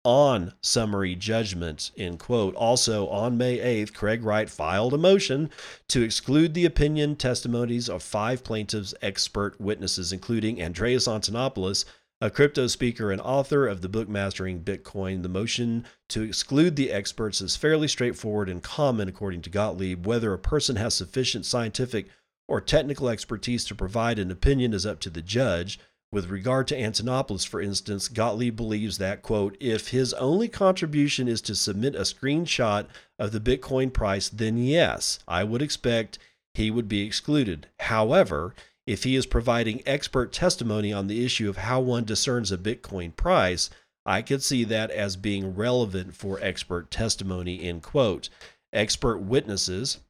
[0.04, 2.54] on summary judgment, end quote.
[2.54, 5.50] Also, on May 8th, Craig Wright filed a motion
[5.88, 11.84] to exclude the opinion testimonies of five plaintiffs' expert witnesses, including Andreas Antonopoulos,
[12.20, 15.22] a crypto speaker and author of the book Mastering Bitcoin.
[15.22, 20.06] The motion to exclude the experts is fairly straightforward and common, according to Gottlieb.
[20.06, 22.08] Whether a person has sufficient scientific
[22.48, 25.78] or technical expertise to provide an opinion is up to the judge.
[26.12, 31.40] With regard to Antonopoulos, for instance, Gottlieb believes that, quote, if his only contribution is
[31.42, 32.86] to submit a screenshot
[33.18, 36.20] of the Bitcoin price, then yes, I would expect
[36.54, 37.66] he would be excluded.
[37.80, 38.54] However,
[38.86, 43.14] if he is providing expert testimony on the issue of how one discerns a Bitcoin
[43.16, 43.70] price,
[44.06, 48.28] I could see that as being relevant for expert testimony, end quote.
[48.72, 50.00] Expert witnesses,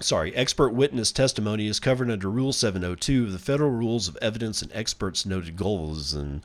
[0.00, 4.60] sorry, expert witness testimony is covered under Rule 702 of the Federal Rules of Evidence
[4.60, 6.42] and Experts, noted Golzin.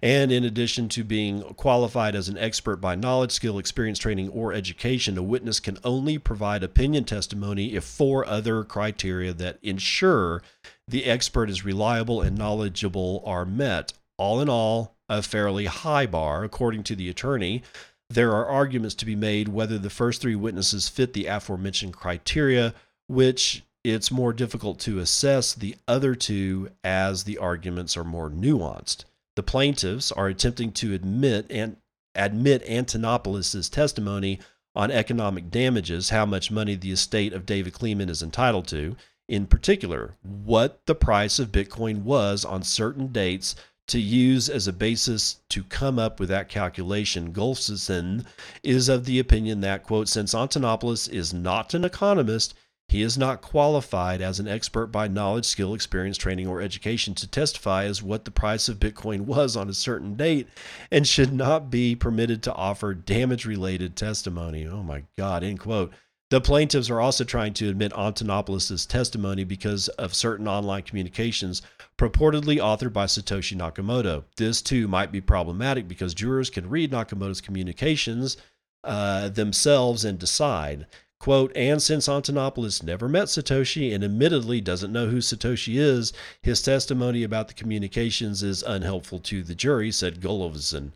[0.00, 4.54] And in addition to being qualified as an expert by knowledge, skill, experience, training, or
[4.54, 10.42] education, a witness can only provide opinion testimony if four other criteria that ensure
[10.90, 13.92] the expert is reliable and knowledgeable are met.
[14.18, 17.62] All in all, a fairly high bar, according to the attorney.
[18.08, 22.74] There are arguments to be made whether the first three witnesses fit the aforementioned criteria
[23.08, 29.04] which it's more difficult to assess the other two as the arguments are more nuanced.
[29.36, 31.76] The plaintiffs are attempting to admit and
[32.14, 34.38] admit Antonopoulos' testimony
[34.76, 38.96] on economic damages, how much money the estate of David Kleeman is entitled to,
[39.30, 43.54] in particular, what the price of Bitcoin was on certain dates
[43.86, 47.32] to use as a basis to come up with that calculation.
[47.32, 48.26] Golfson
[48.64, 52.54] is of the opinion that, quote, since Antonopoulos is not an economist,
[52.88, 57.28] he is not qualified as an expert by knowledge, skill, experience, training, or education to
[57.28, 60.48] testify as what the price of Bitcoin was on a certain date
[60.90, 64.66] and should not be permitted to offer damage related testimony.
[64.66, 65.92] Oh my God, end quote.
[66.30, 71.60] The plaintiffs are also trying to admit Antonopoulos' testimony because of certain online communications
[71.98, 74.22] purportedly authored by Satoshi Nakamoto.
[74.36, 78.36] This too might be problematic because jurors can read Nakamoto's communications
[78.84, 80.86] uh, themselves and decide.
[81.18, 86.12] Quote, and since Antonopoulos never met Satoshi and admittedly doesn't know who Satoshi is,
[86.42, 90.92] his testimony about the communications is unhelpful to the jury, said Gulovsen.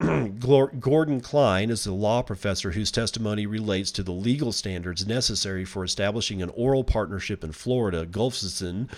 [0.80, 5.84] Gordon Klein is a law professor whose testimony relates to the legal standards necessary for
[5.84, 8.04] establishing an oral partnership in Florida.
[8.04, 8.88] Golfson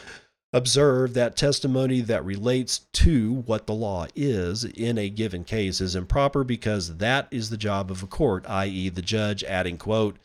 [0.53, 5.97] observed that testimony that relates to what the law is in a given case is
[5.97, 10.17] improper because that is the job of a court, i.e., the judge, adding, quote,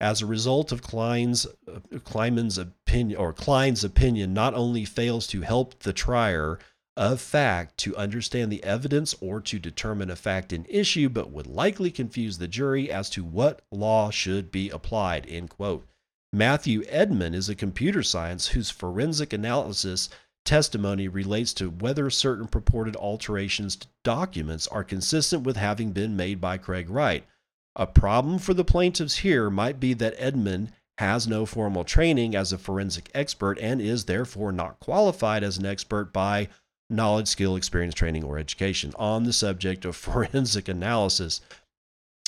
[0.00, 5.40] as a result of Klein's, uh, Kleinman's opinion, or Klein's opinion, not only fails to
[5.40, 6.58] help the trier
[6.98, 11.46] of fact to understand the evidence or to determine a fact in issue, but would
[11.46, 15.24] likely confuse the jury as to what law should be applied.
[15.28, 15.86] End quote.
[16.32, 20.10] Matthew Edman is a computer science whose forensic analysis
[20.44, 26.40] testimony relates to whether certain purported alterations to documents are consistent with having been made
[26.40, 27.24] by Craig Wright.
[27.76, 32.52] A problem for the plaintiffs here might be that Edman has no formal training as
[32.52, 36.48] a forensic expert and is therefore not qualified as an expert by
[36.90, 41.40] knowledge, skill, experience, training, or education on the subject of forensic analysis.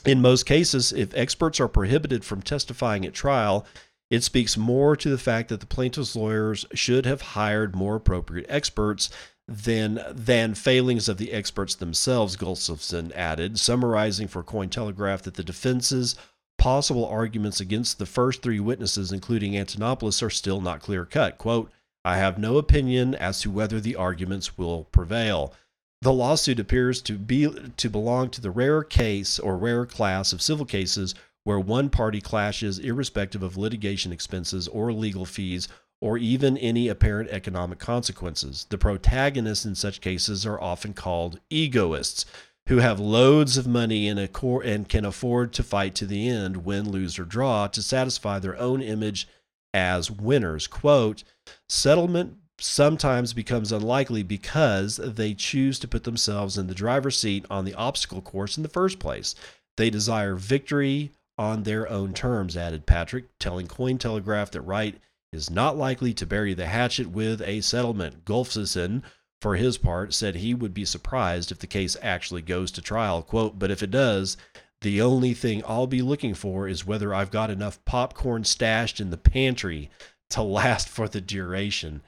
[0.05, 3.67] In most cases, if experts are prohibited from testifying at trial,
[4.11, 8.47] it speaks more to the fact that the plaintiff's lawyers should have hired more appropriate
[8.49, 9.11] experts
[9.47, 16.15] than than failings of the experts themselves, Gustafson added, summarizing for Cointelegraph that the defense's
[16.57, 21.39] possible arguments against the first three witnesses, including Antonopoulos, are still not clear cut.
[21.39, 21.71] Quote,
[22.05, 25.55] I have no opinion as to whether the arguments will prevail.
[26.03, 30.41] The lawsuit appears to be to belong to the rare case or rare class of
[30.41, 35.69] civil cases where one party clashes irrespective of litigation expenses or legal fees
[36.01, 38.67] or even any apparent economic consequences.
[38.71, 42.25] The protagonists in such cases are often called egoists,
[42.69, 46.65] who have loads of money and, cor- and can afford to fight to the end,
[46.65, 49.29] win, lose, or draw, to satisfy their own image
[49.73, 50.67] as winners.
[50.67, 51.25] Quote,
[51.69, 57.65] settlement sometimes becomes unlikely because they choose to put themselves in the driver's seat on
[57.65, 59.35] the obstacle course in the first place.
[59.77, 65.01] They desire victory on their own terms, added Patrick, telling Cointelegraph that Wright
[65.33, 68.25] is not likely to bury the hatchet with a settlement.
[68.27, 69.03] Golfson,
[69.41, 73.23] for his part, said he would be surprised if the case actually goes to trial.
[73.23, 74.37] Quote, but if it does,
[74.83, 79.11] the only thing I'll be looking for is whether I've got enough popcorn stashed in
[79.11, 79.91] the pantry
[80.31, 82.03] to last for the duration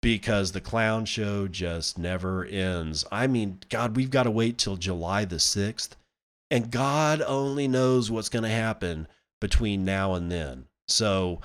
[0.00, 3.04] because the clown show just never ends.
[3.10, 5.90] I mean, God, we've got to wait till July the 6th
[6.50, 9.08] And God only knows what's going to happen
[9.40, 10.66] between now and then.
[10.86, 11.40] So,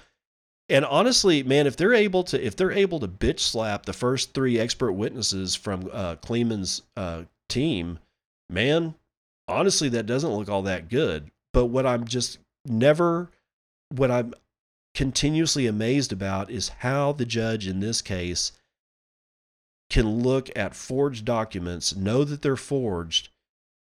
[0.70, 4.34] and honestly, man, if they're able to, if they're able to bitch slap the first
[4.34, 8.00] three expert witnesses from uh, Kleeman's uh, team,
[8.50, 8.96] man,
[9.48, 11.32] honestly, that doesn't look all that good.
[11.52, 13.32] But what I'm just never,
[13.90, 14.34] what I'm
[14.94, 18.52] continuously amazed about is how the judge in this case
[19.90, 23.30] can look at forged documents, know that they're forged,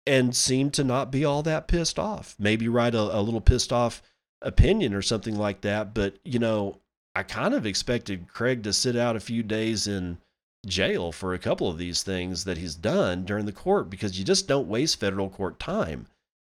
[0.06, 2.36] and seem to not be all that pissed off.
[2.38, 4.02] Maybe write a, a little pissed off
[4.40, 5.94] opinion or something like that.
[5.94, 6.78] But, you know,
[7.14, 10.18] I kind of expected Craig to sit out a few days in
[10.66, 14.24] jail for a couple of these things that he's done during the court because you
[14.24, 16.06] just don't waste federal court time.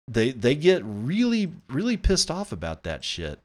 [0.08, 3.40] They they get really really pissed off about that shit.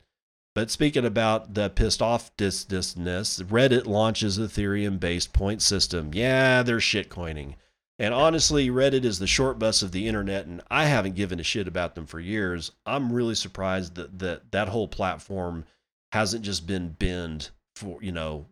[0.55, 6.11] But speaking about the pissed off this thisness, Reddit launches Ethereum based point system.
[6.13, 7.55] Yeah, they're shitcoining.
[8.01, 11.45] And honestly, Reddit is the short bus of the internet, and I haven't given a
[11.45, 12.73] shit about them for years.
[12.87, 15.67] I'm really surprised that that, that whole platform
[16.11, 18.47] hasn't just been binned for, you know,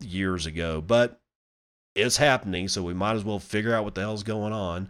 [0.00, 0.80] years ago.
[0.80, 1.20] But
[1.94, 4.88] it's happening, so we might as well figure out what the hell's going on.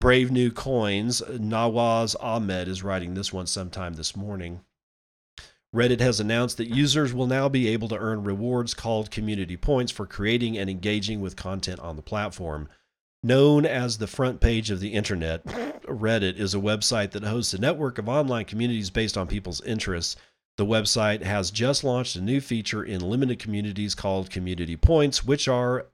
[0.00, 4.60] Brave New Coins, Nawaz Ahmed is writing this one sometime this morning.
[5.74, 9.92] Reddit has announced that users will now be able to earn rewards called community points
[9.92, 12.68] for creating and engaging with content on the platform.
[13.22, 15.44] Known as the front page of the internet,
[15.84, 20.16] Reddit is a website that hosts a network of online communities based on people's interests.
[20.56, 25.48] The website has just launched a new feature in limited communities called Community Points, which
[25.48, 25.86] are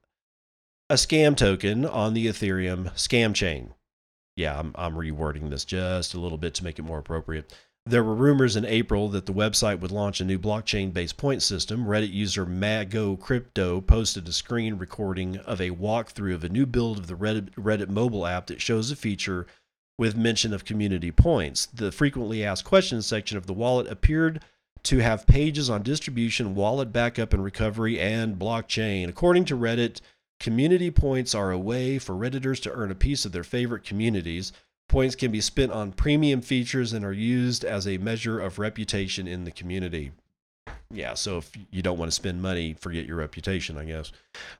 [0.91, 3.74] a scam token on the Ethereum scam chain.
[4.37, 7.53] Yeah, I'm, I'm rewording this just a little bit to make it more appropriate.
[7.87, 11.43] There were rumors in April that the website would launch a new blockchain based point
[11.43, 11.87] system.
[11.87, 16.99] Reddit user Mago Crypto posted a screen recording of a walkthrough of a new build
[16.99, 19.47] of the Reddit, Reddit mobile app that shows a feature
[19.99, 21.66] with mention of community points.
[21.66, 24.43] The frequently asked questions section of the wallet appeared
[24.85, 29.09] to have pages on distribution, wallet backup and recovery, and blockchain.
[29.09, 30.01] According to Reddit,
[30.41, 34.53] community points are a way for Redditors to earn a piece of their favorite communities.
[34.89, 39.26] Points can be spent on premium features and are used as a measure of reputation
[39.26, 40.12] in the community.
[40.91, 44.12] Yeah, so if you don't want to spend money, forget your reputation, I guess.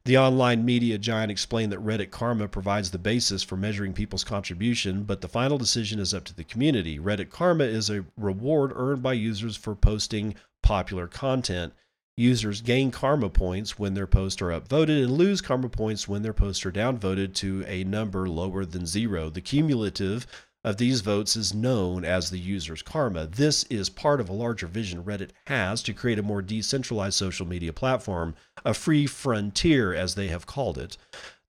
[0.05, 5.05] The online media giant explained that Reddit Karma provides the basis for measuring people's contribution,
[5.05, 6.99] but the final decision is up to the community.
[6.99, 11.73] Reddit Karma is a reward earned by users for posting popular content.
[12.17, 16.33] Users gain karma points when their posts are upvoted and lose karma points when their
[16.33, 19.31] posts are downvoted to a number lower than zero.
[19.31, 20.25] The cumulative
[20.63, 23.27] of these votes is known as the user's karma.
[23.27, 27.47] This is part of a larger vision Reddit has to create a more decentralized social
[27.47, 30.97] media platform, a free frontier, as they have called it.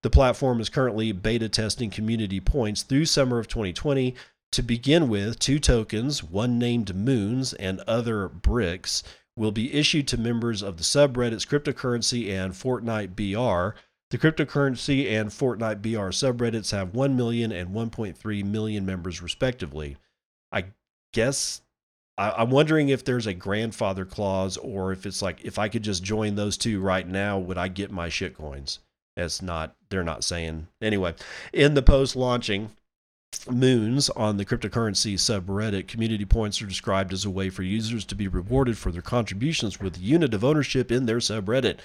[0.02, 4.14] The platform is currently beta testing community points through summer of 2020.
[4.52, 9.02] To begin with, two tokens, one named Moons and other bricks,
[9.36, 13.78] will be issued to members of the subreddits Cryptocurrency and Fortnite BR.
[14.10, 19.96] The cryptocurrency and Fortnite BR subreddits have 1 million and 1.3 million members, respectively.
[20.52, 20.66] I
[21.12, 21.60] guess
[22.18, 25.82] I, am wondering if there's a grandfather clause or if it's like if I could
[25.82, 28.78] just join those two right now, would I get my shitcoins?
[29.16, 30.68] It's not, they're not saying.
[30.80, 31.14] Anyway,
[31.52, 32.70] in the post launching,
[33.50, 38.14] moons on the cryptocurrency subreddit, community points are described as a way for users to
[38.14, 41.78] be rewarded for their contributions with a unit of ownership in their subreddit.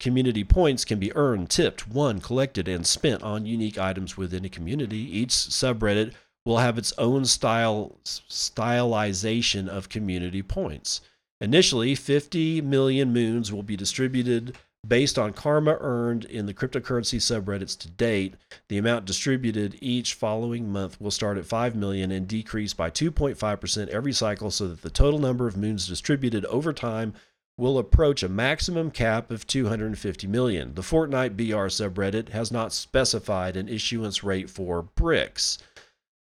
[0.00, 4.48] Community points can be earned, tipped, won, collected, and spent on unique items within a
[4.48, 5.18] community.
[5.18, 6.12] Each subreddit
[6.44, 11.00] will have its own style stylization of community points.
[11.40, 14.56] Initially, 50 million moons will be distributed
[14.88, 18.34] based on karma earned in the cryptocurrency subreddits to date.
[18.68, 23.88] The amount distributed each following month will start at 5 million and decrease by 2.5%
[23.88, 27.14] every cycle so that the total number of moons distributed over time
[27.56, 30.74] will approach a maximum cap of 250 million.
[30.74, 35.58] The Fortnite BR subreddit has not specified an issuance rate for bricks.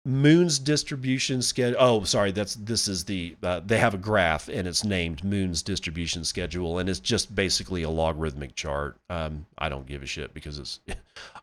[0.06, 1.76] Moon's distribution schedule.
[1.78, 5.62] Oh, sorry, that's this is the uh, they have a graph and it's named Moon's
[5.62, 8.96] distribution schedule and it's just basically a logarithmic chart.
[9.10, 10.80] Um, I don't give a shit because it's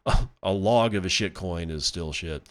[0.43, 2.49] a log of a shit coin is still shit.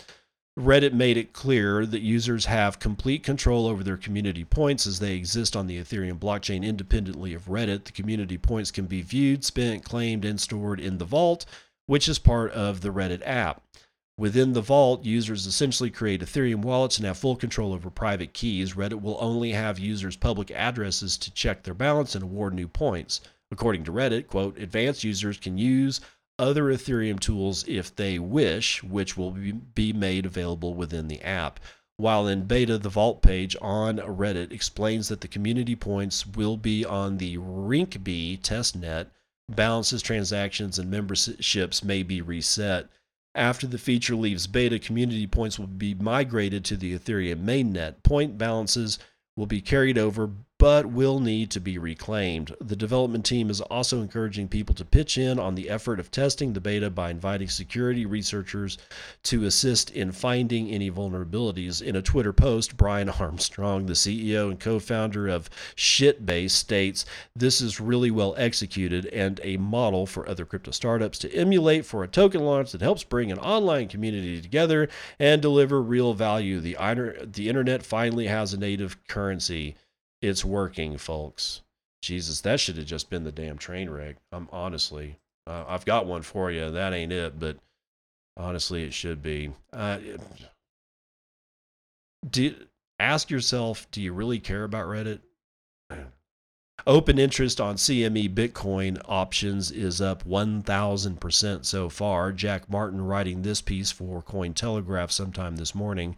[0.58, 5.14] Reddit made it clear that users have complete control over their community points as they
[5.14, 7.84] exist on the Ethereum blockchain independently of Reddit.
[7.84, 11.44] The community points can be viewed, spent, claimed, and stored in the vault,
[11.84, 13.65] which is part of the Reddit app.
[14.18, 18.72] Within the vault, users essentially create Ethereum wallets and have full control over private keys.
[18.72, 23.20] Reddit will only have users' public addresses to check their balance and award new points.
[23.50, 26.00] According to Reddit, quote, advanced users can use
[26.38, 31.60] other Ethereum tools if they wish, which will be made available within the app.
[31.98, 36.84] While in beta, the vault page on Reddit explains that the community points will be
[36.84, 39.08] on the Rinkeby testnet.
[39.48, 42.88] Balances, transactions, and memberships may be reset.
[43.36, 48.02] After the feature leaves beta, community points will be migrated to the Ethereum mainnet.
[48.02, 48.98] Point balances
[49.36, 50.30] will be carried over
[50.66, 52.52] but will need to be reclaimed.
[52.60, 56.54] The development team is also encouraging people to pitch in on the effort of testing
[56.54, 58.76] the beta by inviting security researchers
[59.22, 61.80] to assist in finding any vulnerabilities.
[61.80, 67.06] In a Twitter post, Brian Armstrong, the CEO and co founder of Shitbase, states
[67.36, 72.02] this is really well executed and a model for other crypto startups to emulate for
[72.02, 74.88] a token launch that helps bring an online community together
[75.20, 76.58] and deliver real value.
[76.58, 76.76] The,
[77.24, 79.76] the internet finally has a native currency.
[80.22, 81.62] It's working, folks.
[82.02, 84.16] Jesus, that should have just been the damn train wreck.
[84.32, 86.70] I'm honestly, uh, I've got one for you.
[86.70, 87.58] That ain't it, but
[88.36, 89.52] honestly, it should be.
[89.72, 89.98] Uh,
[92.28, 92.54] do
[92.98, 95.20] ask yourself, do you really care about Reddit?
[96.86, 102.32] Open interest on CME Bitcoin options is up 1,000% so far.
[102.32, 106.16] Jack Martin writing this piece for Cointelegraph sometime this morning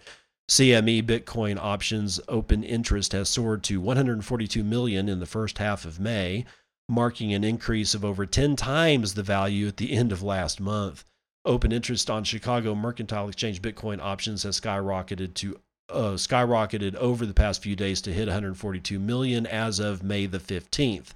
[0.49, 6.01] CME Bitcoin options open interest has soared to 142 million in the first half of
[6.01, 6.47] May,
[6.89, 11.05] marking an increase of over 10 times the value at the end of last month.
[11.45, 17.35] Open interest on Chicago Mercantile Exchange Bitcoin options has skyrocketed to uh, skyrocketed over the
[17.35, 21.09] past few days to hit 142 million as of May the 15th.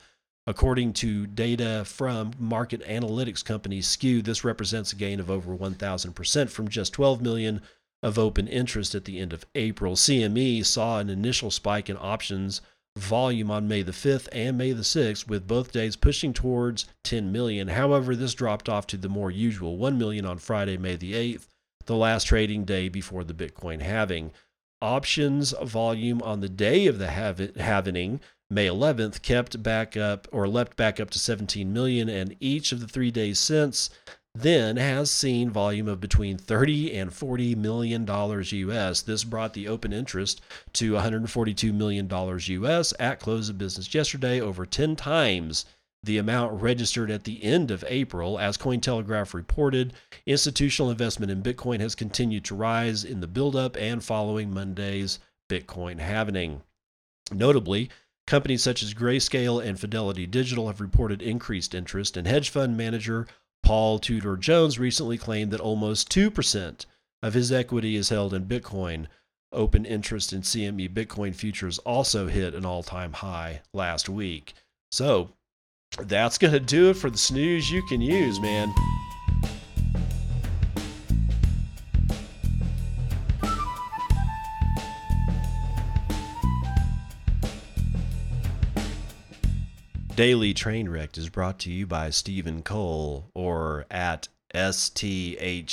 [0.47, 6.51] According to data from market analytics company Skew, this represents a gain of over 1,000%
[6.51, 7.63] from just 12 million
[8.03, 9.95] of open interest at the end of April.
[9.95, 12.61] CME saw an initial spike in options
[12.97, 17.33] volume on May the 5th and May the 6th, with both days pushing towards 10
[17.33, 17.69] million.
[17.69, 21.47] However, this dropped off to the more usual 1 million on Friday, May the 8th,
[21.87, 24.33] the last trading day before the Bitcoin halving.
[24.83, 30.77] Options volume on the day of the halving, May 11th, kept back up or leapt
[30.77, 33.89] back up to 17 million, and each of the three days since
[34.35, 39.03] then has seen volume of between 30 and 40 million dollars US.
[39.03, 40.41] This brought the open interest
[40.75, 45.67] to 142 million dollars US at close of business yesterday, over 10 times
[46.05, 48.39] the amount registered at the end of April.
[48.39, 49.93] As Cointelegraph reported,
[50.27, 56.01] institutional investment in Bitcoin has continued to rise in the buildup and following Monday's Bitcoin
[56.01, 56.63] halving.
[57.31, 57.89] Notably,
[58.27, 63.27] companies such as Grayscale and Fidelity Digital have reported increased interest, and hedge fund manager
[63.63, 66.87] Paul Tudor Jones recently claimed that almost 2%
[67.23, 69.07] of his equity is held in Bitcoin.
[69.53, 74.55] Open interest in CME Bitcoin futures also hit an all time high last week.
[74.91, 75.31] So
[75.99, 78.73] that's going to do it for the snooze you can use, man.
[90.23, 95.65] Daily Trainwrecked is brought to you by Stephen Cole or at STHENC.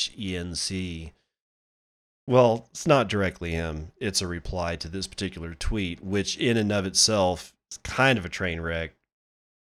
[2.25, 3.91] Well, it's not directly him.
[3.97, 8.25] It's a reply to this particular tweet, which in and of itself is kind of
[8.25, 8.95] a train wreck,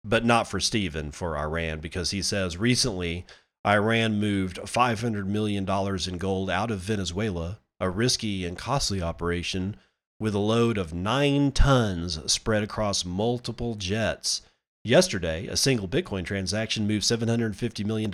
[0.05, 3.25] but not for Stephen, for Iran, because he says recently
[3.67, 5.69] Iran moved $500 million
[6.07, 9.75] in gold out of Venezuela, a risky and costly operation
[10.21, 14.43] with a load of nine tons spread across multiple jets.
[14.85, 18.11] Yesterday, a single Bitcoin transaction moved $750 million.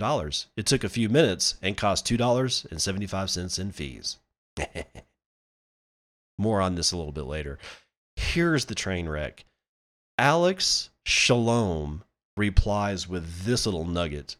[0.56, 4.16] It took a few minutes and cost $2.75 in fees.
[6.38, 7.58] More on this a little bit later.
[8.16, 9.44] Here's the train wreck.
[10.18, 12.02] Alex Shalom
[12.36, 14.34] replies with this little nugget.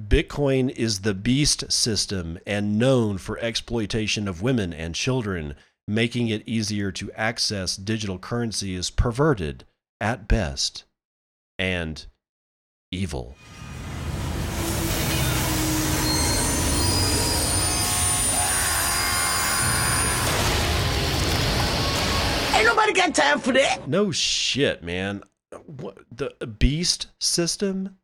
[0.00, 5.54] Bitcoin is the beast system and known for exploitation of women and children.
[5.86, 9.64] Making it easier to access digital currency is perverted
[10.00, 10.84] at best
[11.58, 12.06] and
[12.90, 13.34] evil.
[22.54, 23.86] Ain't nobody got time for that.
[23.86, 25.22] No shit, man.
[25.66, 27.98] What, the beast system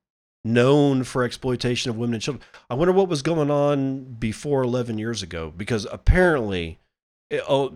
[0.45, 2.45] known for exploitation of women and children.
[2.69, 6.81] I wonder what was going on before 11 years ago because apparently
[7.31, 7.75] it, oh,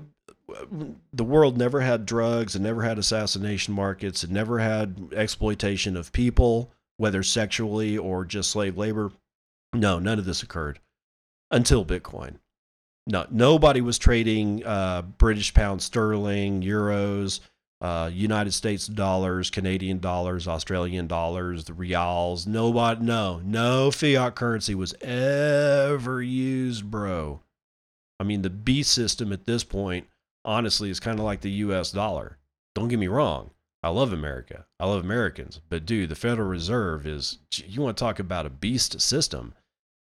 [1.13, 6.13] the world never had drugs and never had assassination markets and never had exploitation of
[6.13, 9.13] people, whether sexually or just slave labor.
[9.73, 10.79] No, none of this occurred
[11.51, 12.37] until Bitcoin.
[13.09, 17.41] No, nobody was trading uh, British pound sterling, euros,
[17.81, 22.47] uh, United States dollars, Canadian dollars, Australian dollars, the reals.
[22.47, 27.41] Nobody, no, no fiat currency was ever used, bro.
[28.19, 30.09] I mean, the B system at this point,
[30.47, 32.39] honestly, is kind of like the US dollar.
[32.75, 33.51] Don't get me wrong.
[33.83, 34.65] I love America.
[34.81, 35.61] I love Americans.
[35.69, 39.55] But dude, the Federal Reserve is, you want to talk about a beast system.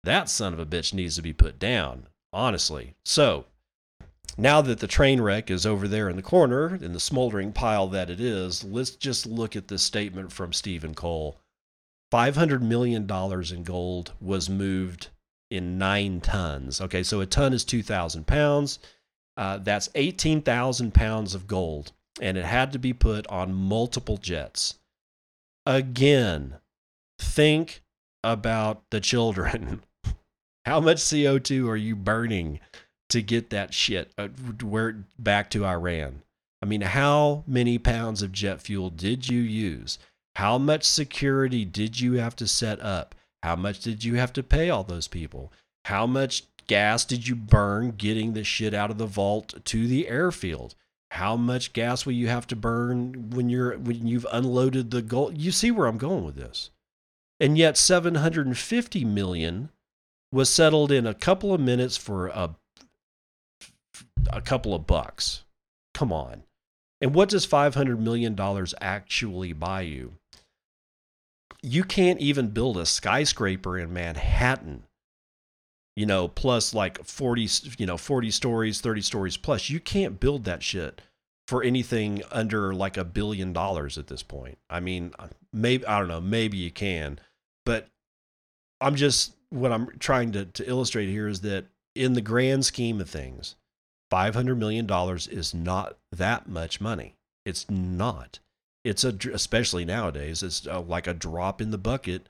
[0.03, 2.95] That son of a bitch needs to be put down, honestly.
[3.03, 3.45] So,
[4.37, 7.87] now that the train wreck is over there in the corner, in the smoldering pile
[7.87, 11.37] that it is, let's just look at this statement from Stephen Cole.
[12.13, 15.09] $500 million in gold was moved
[15.49, 16.79] in nine tons.
[16.79, 18.79] Okay, so a ton is 2,000 pounds.
[19.37, 24.79] Uh, that's 18,000 pounds of gold, and it had to be put on multiple jets.
[25.65, 26.55] Again,
[27.19, 27.81] think
[28.23, 29.83] about the children.
[30.65, 32.59] How much CO2 are you burning
[33.09, 34.27] to get that shit uh,
[34.61, 36.23] where back to Iran?
[36.61, 39.99] I mean, how many pounds of jet fuel did you use?
[40.35, 43.15] How much security did you have to set up?
[43.43, 45.53] How much did you have to pay all those people?
[45.85, 50.07] How much gas did you burn getting the shit out of the vault to the
[50.07, 50.75] airfield?
[51.11, 55.37] How much gas will you have to burn when you're when you've unloaded the gold?
[55.37, 56.69] You see where I'm going with this.
[57.39, 59.69] And yet 750 million
[60.31, 62.55] was settled in a couple of minutes for a
[64.31, 65.43] a couple of bucks.
[65.93, 66.43] Come on.
[66.99, 68.35] And what does $500 million
[68.81, 70.13] actually buy you?
[71.61, 74.83] you can't even build a skyscraper in Manhattan.
[75.97, 79.69] You know, plus like 40, you know, 40 stories, 30 stories plus.
[79.69, 81.01] You can't build that shit
[81.47, 84.59] for anything under like a billion dollars at this point.
[84.69, 85.11] I mean,
[85.51, 87.19] maybe I don't know, maybe you can,
[87.65, 87.87] but
[88.79, 93.01] I'm just what I'm trying to, to illustrate here is that in the grand scheme
[93.01, 93.55] of things,
[94.11, 94.87] $500 million
[95.31, 97.15] is not that much money.
[97.43, 98.39] It's not
[98.87, 102.29] it's a especially nowadays it's a, uh, like a drop in the bucket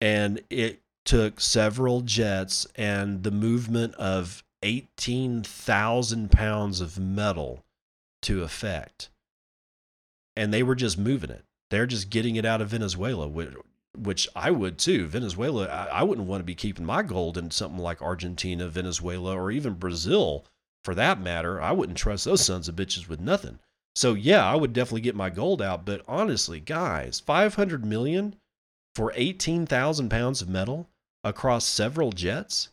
[0.00, 7.64] and it took several jets and the movement of 18,000 pounds of metal
[8.22, 9.10] to effect.
[10.36, 11.44] And they were just moving it.
[11.70, 13.28] They're just getting it out of Venezuela
[13.96, 15.06] which I would too.
[15.06, 19.50] Venezuela I wouldn't want to be keeping my gold in something like Argentina Venezuela or
[19.50, 20.46] even Brazil
[20.84, 21.60] for that matter.
[21.60, 23.58] I wouldn't trust those sons of bitches with nothing.
[23.94, 25.84] So yeah, I would definitely get my gold out.
[25.84, 28.36] But honestly, guys, 500 million
[28.94, 30.88] for 18,000 pounds of metal
[31.24, 32.68] across several jets?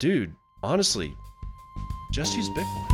[0.00, 1.12] Dude, honestly,
[2.12, 2.88] just use Bitcoin.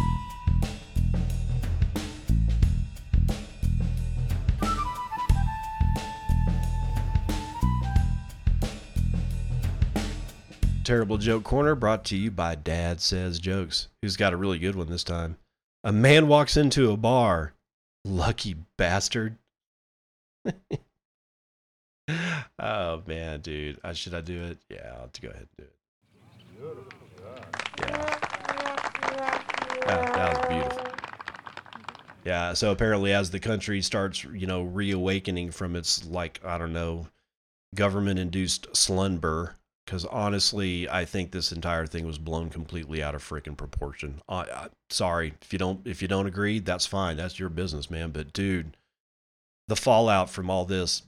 [10.84, 14.74] Terrible Joke Corner brought to you by Dad Says Jokes, who's got a really good
[14.74, 15.38] one this time.
[15.82, 17.54] A man walks into a bar.
[18.04, 19.38] Lucky bastard.
[22.58, 23.78] oh man, dude.
[23.94, 24.58] Should I do it?
[24.68, 25.72] Yeah, I'll have to go ahead and do it.
[27.80, 28.18] Yeah.
[29.86, 30.86] That, that was beautiful.
[32.24, 36.72] Yeah, so apparently as the country starts, you know, reawakening from its like, I don't
[36.72, 37.06] know,
[37.74, 43.22] government induced slumber, because honestly, I think this entire thing was blown completely out of
[43.22, 44.22] freaking proportion.
[44.26, 47.18] I, I, sorry if you don't if you don't agree, that's fine.
[47.18, 48.10] That's your business, man.
[48.10, 48.76] But dude,
[49.68, 51.02] the fallout from all this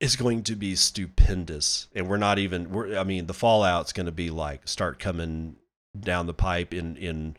[0.00, 2.70] is going to be stupendous, and we're not even.
[2.70, 5.56] We're I mean, the fallout's going to be like start coming
[5.98, 7.36] down the pipe in in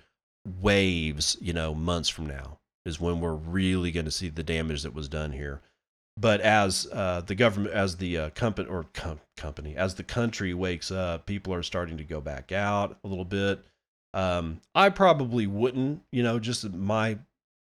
[0.61, 1.37] waves.
[1.39, 4.93] You know, months from now is when we're really going to see the damage that
[4.93, 5.61] was done here.
[6.17, 10.53] But as uh, the government, as the uh, company or com- company, as the country
[10.53, 13.63] wakes up, people are starting to go back out a little bit.
[14.13, 17.19] Um, I probably wouldn't, you know, just my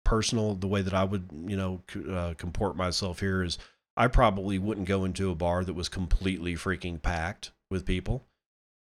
[0.04, 1.82] personal, the way that I would, you know,
[2.12, 3.58] uh, comport myself here is
[3.98, 8.26] I probably wouldn't go into a bar that was completely freaking packed with people.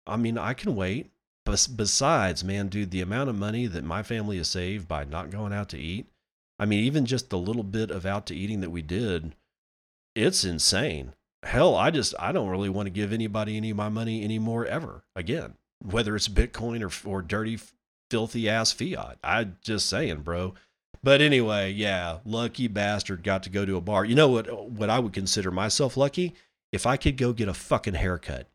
[0.06, 1.10] I mean, I can wait.
[1.44, 5.30] But besides, man, dude, the amount of money that my family has saved by not
[5.30, 6.06] going out to eat,
[6.58, 9.34] I mean, even just the little bit of out to eating that we did
[10.14, 11.14] it's insane.
[11.42, 14.66] Hell, I just I don't really want to give anybody any of my money anymore
[14.66, 17.58] ever again, whether it's Bitcoin or or dirty
[18.10, 19.18] filthy ass fiat.
[19.24, 20.54] I just saying, bro.
[21.02, 24.04] But anyway, yeah, lucky bastard got to go to a bar.
[24.04, 26.34] You know what what I would consider myself lucky?
[26.72, 28.48] If I could go get a fucking haircut.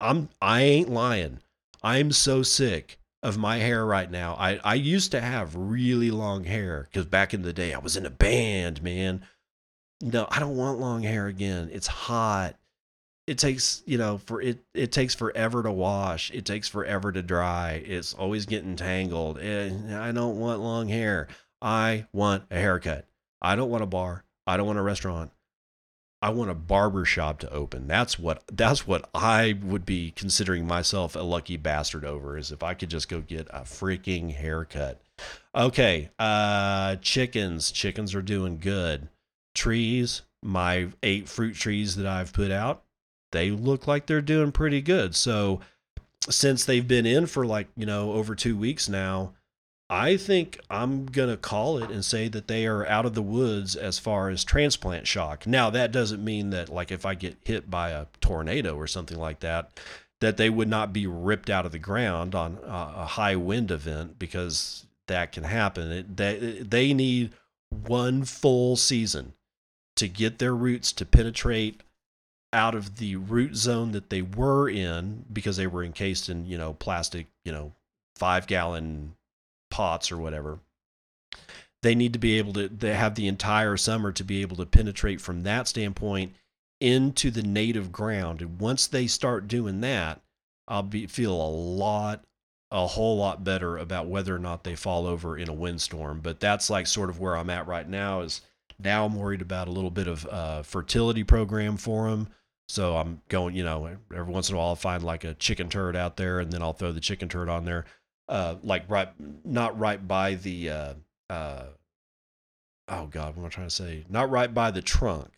[0.00, 1.38] I'm I ain't lying.
[1.82, 4.34] I'm so sick of my hair right now.
[4.34, 7.96] I I used to have really long hair cuz back in the day I was
[7.96, 9.24] in a band, man
[10.02, 11.70] no, I don't want long hair again.
[11.72, 12.56] It's hot.
[13.28, 16.32] It takes, you know, for it it takes forever to wash.
[16.32, 17.82] It takes forever to dry.
[17.86, 19.38] It's always getting tangled.
[19.38, 21.28] And I don't want long hair.
[21.62, 23.06] I want a haircut.
[23.40, 24.24] I don't want a bar.
[24.46, 25.30] I don't want a restaurant.
[26.20, 27.88] I want a barber shop to open.
[27.88, 32.62] That's what that's what I would be considering myself a lucky bastard over is if
[32.62, 35.00] I could just go get a freaking haircut.
[35.54, 37.72] Okay, uh chickens.
[37.72, 39.08] Chickens are doing good.
[39.54, 42.84] Trees, my eight fruit trees that I've put out,
[43.32, 45.16] they look like they're doing pretty good.
[45.16, 45.60] So
[46.30, 49.34] since they've been in for like, you know, over 2 weeks now,
[49.92, 53.20] I think I'm going to call it and say that they are out of the
[53.20, 55.46] woods as far as transplant shock.
[55.46, 59.18] Now, that doesn't mean that, like, if I get hit by a tornado or something
[59.18, 59.78] like that,
[60.22, 64.18] that they would not be ripped out of the ground on a high wind event
[64.18, 65.92] because that can happen.
[65.92, 67.34] It, they, they need
[67.68, 69.34] one full season
[69.96, 71.82] to get their roots to penetrate
[72.50, 76.56] out of the root zone that they were in because they were encased in, you
[76.56, 77.72] know, plastic, you know,
[78.16, 79.16] five gallon
[79.72, 80.60] pots or whatever
[81.82, 84.66] they need to be able to they have the entire summer to be able to
[84.66, 86.34] penetrate from that standpoint
[86.80, 88.40] into the native ground.
[88.42, 90.20] And once they start doing that
[90.68, 92.24] i'll be feel a lot
[92.70, 96.20] a whole lot better about whether or not they fall over in a windstorm.
[96.20, 98.42] But that's like sort of where i'm at right now is
[98.78, 102.28] now i'm worried about a little bit of uh, fertility program for them
[102.68, 105.68] so i'm going you know every once in a while i'll find like a chicken
[105.68, 107.84] turd out there and then i'll throw the chicken turd on there
[108.32, 109.10] uh, like right,
[109.44, 110.94] not right by the, uh,
[111.28, 111.64] uh,
[112.88, 114.04] oh God, what am I trying to say?
[114.08, 115.28] Not right by the trunk,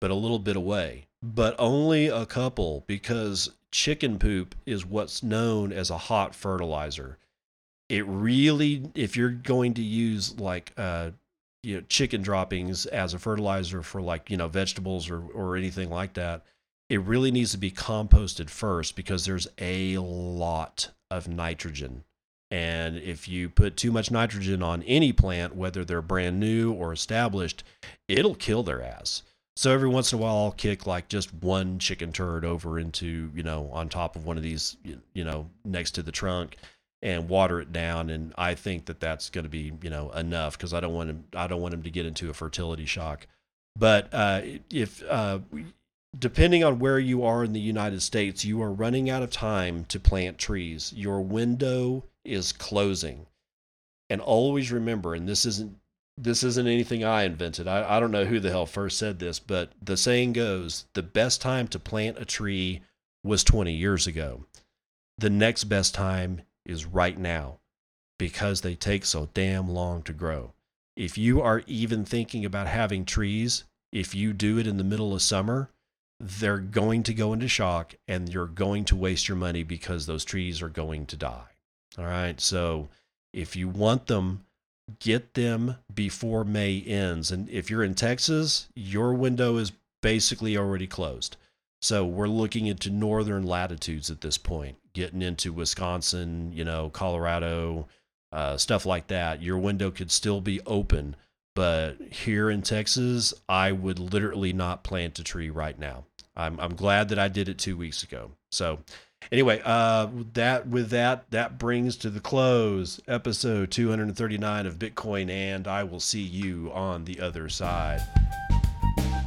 [0.00, 5.72] but a little bit away, but only a couple because chicken poop is what's known
[5.72, 7.18] as a hot fertilizer.
[7.88, 11.10] It really, if you're going to use like, uh,
[11.62, 15.88] you know, chicken droppings as a fertilizer for like, you know, vegetables or, or anything
[15.88, 16.44] like that,
[16.88, 22.02] it really needs to be composted first because there's a lot of nitrogen
[22.50, 26.92] and if you put too much nitrogen on any plant, whether they're brand new or
[26.92, 27.62] established,
[28.08, 29.22] it'll kill their ass.
[29.56, 33.30] So every once in a while, I'll kick like just one chicken turd over into,
[33.34, 34.76] you know, on top of one of these,
[35.12, 36.56] you know, next to the trunk
[37.02, 38.10] and water it down.
[38.10, 41.10] And I think that that's going to be, you know, enough because I don't want
[41.10, 43.26] him, I don't want him to get into a fertility shock.
[43.78, 45.40] But uh, if, uh,
[46.18, 49.84] depending on where you are in the United States, you are running out of time
[49.86, 50.92] to plant trees.
[50.96, 53.26] Your window is closing.
[54.08, 55.76] And always remember, and this isn't
[56.16, 57.66] this isn't anything I invented.
[57.66, 61.02] I, I don't know who the hell first said this, but the saying goes the
[61.02, 62.82] best time to plant a tree
[63.24, 64.44] was 20 years ago.
[65.16, 67.58] The next best time is right now
[68.18, 70.52] because they take so damn long to grow.
[70.96, 75.14] If you are even thinking about having trees, if you do it in the middle
[75.14, 75.70] of summer,
[76.18, 80.24] they're going to go into shock and you're going to waste your money because those
[80.24, 81.49] trees are going to die.
[81.98, 82.40] All right.
[82.40, 82.88] So
[83.32, 84.44] if you want them,
[84.98, 87.30] get them before May ends.
[87.30, 89.72] And if you're in Texas, your window is
[90.02, 91.36] basically already closed.
[91.82, 97.88] So we're looking into northern latitudes at this point, getting into Wisconsin, you know, Colorado,
[98.32, 99.42] uh, stuff like that.
[99.42, 101.16] Your window could still be open.
[101.56, 106.04] But here in Texas, I would literally not plant a tree right now.
[106.36, 108.30] I'm, I'm glad that I did it two weeks ago.
[108.52, 108.80] So,
[109.32, 115.68] Anyway, uh, that with that, that brings to the close episode 239 of Bitcoin, and
[115.68, 118.00] I will see you on the other side.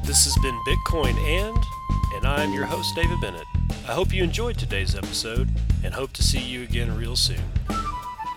[0.04, 1.58] This has been Bitcoin and,
[2.16, 3.46] and I'm your host, David Bennett.
[3.88, 5.50] I hope you enjoyed today's episode
[5.84, 7.42] and hope to see you again real soon.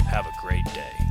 [0.09, 1.06] Have a great day.